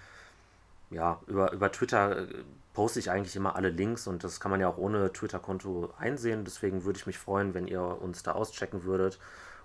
[0.90, 2.28] ja, über, über Twitter äh,
[2.74, 6.44] poste ich eigentlich immer alle Links und das kann man ja auch ohne Twitter-Konto einsehen.
[6.44, 9.20] Deswegen würde ich mich freuen, wenn ihr uns da auschecken würdet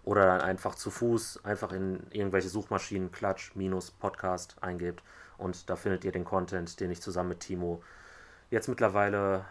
[0.04, 5.02] oder dann einfach zu Fuß einfach in irgendwelche Suchmaschinen Klatsch-Podcast eingebt
[5.38, 7.82] und da findet ihr den Content, den ich zusammen mit Timo
[8.50, 9.44] jetzt mittlerweile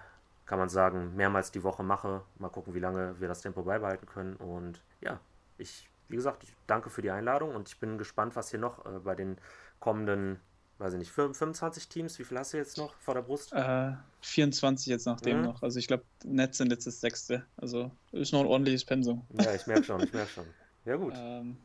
[0.49, 2.23] kann man sagen, mehrmals die Woche mache.
[2.39, 4.35] Mal gucken, wie lange wir das Tempo beibehalten können.
[4.35, 5.19] Und ja,
[5.59, 8.83] ich, wie gesagt, ich danke für die Einladung und ich bin gespannt, was hier noch
[8.83, 9.37] äh, bei den
[9.79, 10.39] kommenden,
[10.79, 13.53] weiß ich nicht, 25 Teams, wie viel hast du jetzt noch vor der Brust?
[13.53, 15.43] Äh, 24 jetzt nachdem mhm.
[15.43, 15.61] noch.
[15.61, 17.45] Also ich glaube, Netz sind jetzt das sechste.
[17.57, 19.25] Also ist noch ein ordentliches Pensum.
[19.39, 20.45] Ja, ich merke schon, ich merke schon.
[20.85, 21.13] Ja, gut.
[21.17, 21.57] ähm,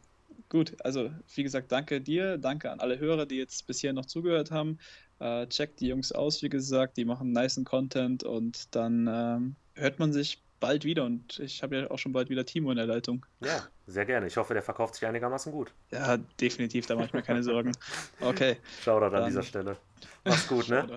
[0.49, 4.51] gut, also wie gesagt, danke dir, danke an alle Hörer, die jetzt bisher noch zugehört
[4.51, 4.79] haben.
[5.21, 10.01] Äh, checkt die Jungs aus, wie gesagt, die machen nice Content und dann ähm, hört
[10.01, 12.87] man sich bald wieder und ich habe ja auch schon bald wieder Timo in der
[12.87, 13.27] Leitung.
[13.41, 14.27] Ja, sehr gerne.
[14.27, 15.73] Ich hoffe, der verkauft sich einigermaßen gut.
[15.91, 17.73] Ja, definitiv, da mache ich mir keine Sorgen.
[18.21, 18.57] Okay.
[18.83, 19.77] Shoutout an dieser Stelle.
[20.25, 20.89] Mach's gut, ne?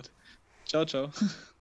[0.66, 1.12] Ciao, ciao.